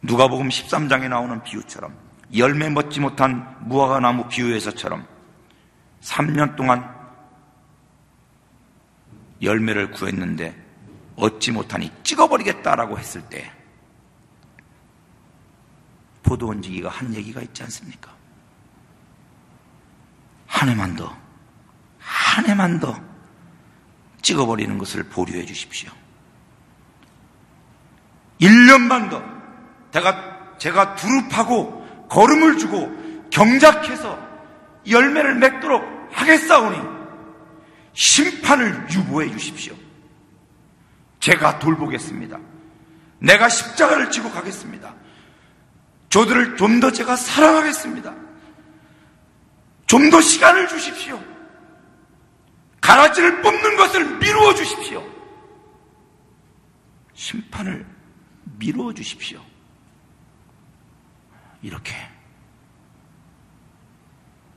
누가복음 0.00 0.48
13장에 0.48 1.10
나오는 1.10 1.42
비유처럼 1.42 2.03
열매 2.36 2.70
맺지 2.70 3.00
못한 3.00 3.56
무화과 3.60 4.00
나무 4.00 4.28
비유에서처럼 4.28 5.06
3년 6.00 6.56
동안 6.56 6.92
열매를 9.42 9.90
구했는데 9.90 10.62
얻지 11.16 11.52
못하니 11.52 11.90
찍어버리겠다라고 12.02 12.98
했을 12.98 13.22
때 13.28 13.52
포도 16.22 16.48
원지기가 16.48 16.88
한 16.88 17.14
얘기가 17.14 17.40
있지 17.42 17.62
않습니까? 17.64 18.10
한 20.46 20.68
해만 20.68 20.96
더, 20.96 21.14
한 21.98 22.46
해만 22.46 22.80
더 22.80 22.98
찍어버리는 24.22 24.78
것을 24.78 25.02
보류해 25.04 25.44
주십시오. 25.44 25.90
1년만 28.40 29.10
더 29.10 29.22
제가, 29.92 30.56
제가 30.58 30.96
두릅하고 30.96 31.83
걸음을 32.14 32.58
주고 32.58 32.92
경작해서 33.30 34.16
열매를 34.88 35.34
맺도록 35.34 35.82
하겠사오니 36.12 36.78
심판을 37.92 38.86
유보해 38.92 39.28
주십시오. 39.32 39.74
제가 41.18 41.58
돌보겠습니다. 41.58 42.38
내가 43.18 43.48
십자가를 43.48 44.12
지고 44.12 44.30
가겠습니다. 44.30 44.94
저들을 46.08 46.56
좀 46.56 46.78
더 46.80 46.92
제가 46.92 47.16
사랑하겠습니다. 47.16 48.14
좀 49.86 50.10
더 50.10 50.20
시간을 50.20 50.68
주십시오. 50.68 51.20
가라지를 52.80 53.42
뽑는 53.42 53.76
것을 53.76 54.18
미루어 54.18 54.54
주십시오. 54.54 55.04
심판을 57.14 57.84
미루어 58.58 58.92
주십시오. 58.92 59.40
이렇게 61.64 61.94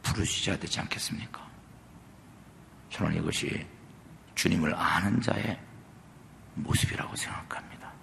부르시셔야 0.04 0.60
되지 0.60 0.82
않겠습니까? 0.82 1.42
저는 2.90 3.16
이것이 3.16 3.66
주님을 4.36 4.76
아는 4.76 5.22
자의 5.22 5.58
모습이라고 6.56 7.16
생각합니다. 7.16 7.94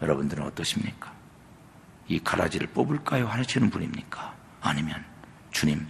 여러분들은 0.00 0.44
어떠십니까? 0.44 1.12
이 2.06 2.20
가라지를 2.20 2.68
뽑을까요? 2.68 3.26
하시는 3.26 3.68
분입니까? 3.68 4.32
아니면 4.60 5.04
주님, 5.50 5.84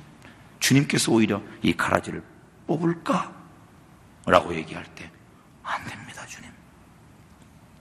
주님께서 0.61 1.13
오히려 1.13 1.43
이 1.61 1.75
가라지를 1.75 2.25
뽑을까? 2.67 3.37
라고 4.25 4.55
얘기할 4.55 4.83
때, 4.95 5.11
안 5.63 5.85
됩니다, 5.85 6.25
주님. 6.25 6.51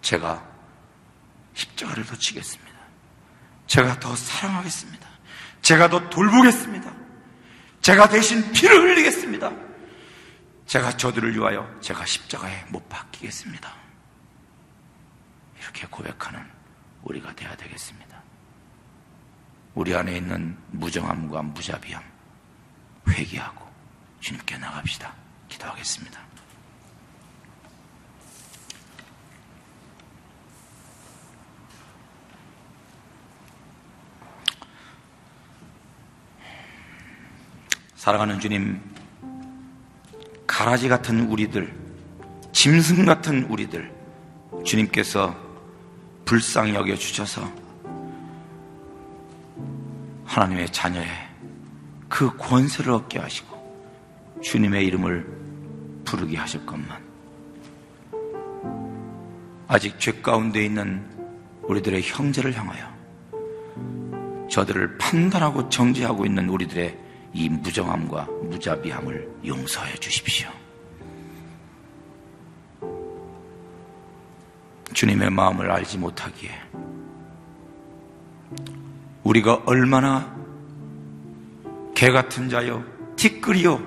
제가 0.02 0.46
십자가를 1.54 2.06
더 2.06 2.16
치겠습니다. 2.18 2.67
제가 3.68 4.00
더 4.00 4.16
사랑하겠습니다. 4.16 5.08
제가 5.62 5.90
더 5.90 6.10
돌보겠습니다. 6.10 6.92
제가 7.82 8.10
대신 8.10 8.52
피를 8.52 8.82
흘리겠습니다. 8.82 9.52
제가 10.66 10.98
저들을 10.98 11.36
위하여 11.36 11.70
제가 11.82 12.06
십자가에 12.06 12.66
못 12.70 12.88
박히겠습니다. 12.90 13.74
이렇게 15.62 15.88
고백하는 15.88 16.44
우리가 17.04 17.34
되어야 17.36 17.56
되겠습니다. 17.56 18.22
우리 19.76 19.96
안에 19.96 20.18
있는 20.18 20.58
무정함과 20.72 21.42
무자비함 21.44 22.04
회개하고 23.08 23.66
주님께 24.20 24.58
나갑시다. 24.58 25.14
기도하겠습니다. 25.50 26.27
사랑하는 38.08 38.40
주님, 38.40 38.80
가라지 40.48 40.88
같은 40.88 41.28
우리들, 41.28 41.76
짐승 42.54 43.04
같은 43.04 43.44
우리들, 43.50 43.94
주님께서 44.64 45.36
불쌍히 46.24 46.74
여겨 46.74 46.96
주셔서 46.96 47.52
하나님의 50.24 50.72
자녀의 50.72 51.10
그 52.08 52.34
권세를 52.38 52.94
얻게 52.94 53.20
하시고 53.20 54.40
주님의 54.42 54.86
이름을 54.86 55.28
부르게 56.06 56.38
하셨건만 56.38 57.04
아직 59.68 60.00
죄 60.00 60.14
가운데 60.22 60.64
있는 60.64 61.06
우리들의 61.64 62.04
형제를 62.04 62.58
향하여 62.58 62.88
저들을 64.50 64.98
판단하고 64.98 65.68
정죄하고 65.68 66.26
있는 66.26 66.48
우리들의 66.48 67.07
이 67.38 67.50
무정함과 67.50 68.28
무자비함을 68.50 69.42
용서해 69.46 69.94
주십시오. 70.00 70.50
주님의 74.92 75.30
마음을 75.30 75.70
알지 75.70 76.00
못하기에 76.00 76.50
우리가 79.24 79.62
얼마나 79.68 80.36
개 81.94 82.10
같은 82.10 82.50
자여 82.50 82.84
티끌이요 83.18 83.80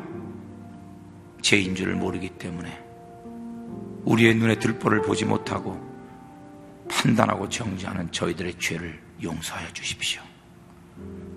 죄인 1.43 1.75
줄을 1.75 1.97
모르기 1.97 2.29
때문에 2.29 2.85
우리의 4.05 4.37
눈에 4.37 4.61
들보를 4.61 5.03
보지 5.03 5.25
못하고 5.25 5.77
판단하고 6.89 7.49
정지하는 7.49 8.13
저희들의 8.13 8.61
죄를 8.61 9.03
용서하여 9.21 9.73
주십시오. 9.73 10.23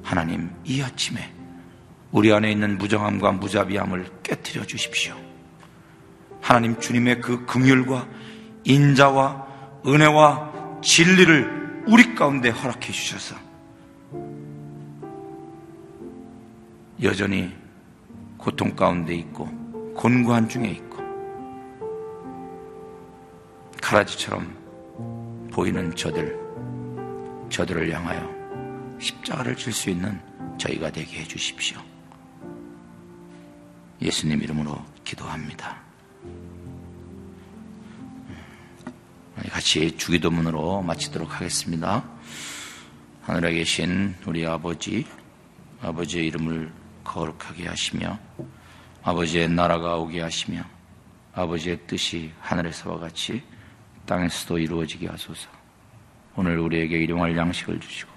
하나님 0.04 0.52
이 0.64 0.80
아침에 0.80 1.42
우리 2.14 2.32
안에 2.32 2.52
있는 2.52 2.78
무정함과 2.78 3.32
무자비함을 3.34 4.06
깨뜨려 4.22 4.66
주십시오. 4.66 5.16
하나님 6.42 6.80
주님의 6.80 7.22
그 7.22 7.44
긍휼과 7.48 8.08
인자와 8.66 9.48
은혜와 9.88 10.82
진리를 10.84 11.86
우리 11.88 12.14
가운데 12.14 12.50
허락해 12.50 12.92
주셔서 12.92 13.36
여전히 17.02 17.52
고통 18.38 18.76
가운데 18.76 19.16
있고 19.16 19.46
곤고한 19.96 20.48
중에 20.48 20.68
있고 20.68 20.98
가라지처럼 23.82 25.50
보이는 25.52 25.96
저들 25.96 26.38
저들을 27.50 27.92
향하여 27.92 28.30
십자가를 29.00 29.56
질 29.56 29.74
수 29.74 29.90
있는 29.90 30.20
저희가 30.60 30.92
되게 30.92 31.22
해 31.22 31.24
주십시오. 31.24 31.80
예수님 34.04 34.44
이름으로 34.44 34.84
기도합니다. 35.06 35.82
같이 39.50 39.96
주기도문으로 39.98 40.82
마치도록 40.82 41.34
하겠습니다. 41.36 42.04
하늘에 43.22 43.54
계신 43.54 44.14
우리 44.26 44.46
아버지, 44.46 45.06
아버지의 45.82 46.28
이름을 46.28 46.72
거룩하게 47.06 47.68
하시며, 47.68 48.20
아버지의 49.04 49.48
나라가 49.50 49.96
오게 49.96 50.22
하시며, 50.22 50.64
아버지의 51.34 51.80
뜻이 51.88 52.32
하늘에서와 52.42 53.00
같이 53.00 53.42
땅에서도 54.06 54.60
이루어지게 54.60 55.08
하소서. 55.08 55.50
오늘 56.36 56.60
우리에게 56.60 56.98
일용할 56.98 57.38
양식을 57.38 57.80
주시고, 57.80 58.12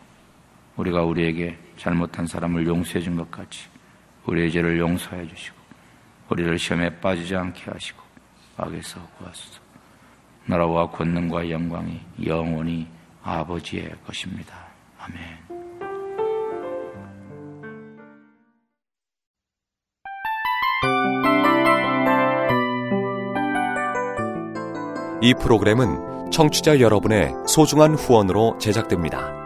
우리가 0.76 1.02
우리에게 1.04 1.56
잘못한 1.76 2.26
사람을 2.26 2.66
용서해 2.66 3.00
준 3.00 3.16
것 3.16 3.30
같이 3.30 3.68
우리의 4.26 4.50
죄를 4.50 4.78
용서해 4.78 5.28
주시고, 5.28 5.65
우리를 6.30 6.58
시험에 6.58 6.98
빠지지 7.00 7.36
않게 7.36 7.70
하시고, 7.70 8.02
악에서 8.56 9.00
구하소서. 9.18 9.60
나라와 10.46 10.90
권능과 10.90 11.50
영광이 11.50 12.00
영원히 12.24 12.86
아버지의 13.22 13.92
것입니다. 14.06 14.54
아멘. 14.98 15.46
이 25.22 25.34
프로그램은 25.34 26.30
청취자 26.30 26.80
여러분의 26.80 27.32
소중한 27.48 27.94
후원으로 27.94 28.58
제작됩니다. 28.58 29.45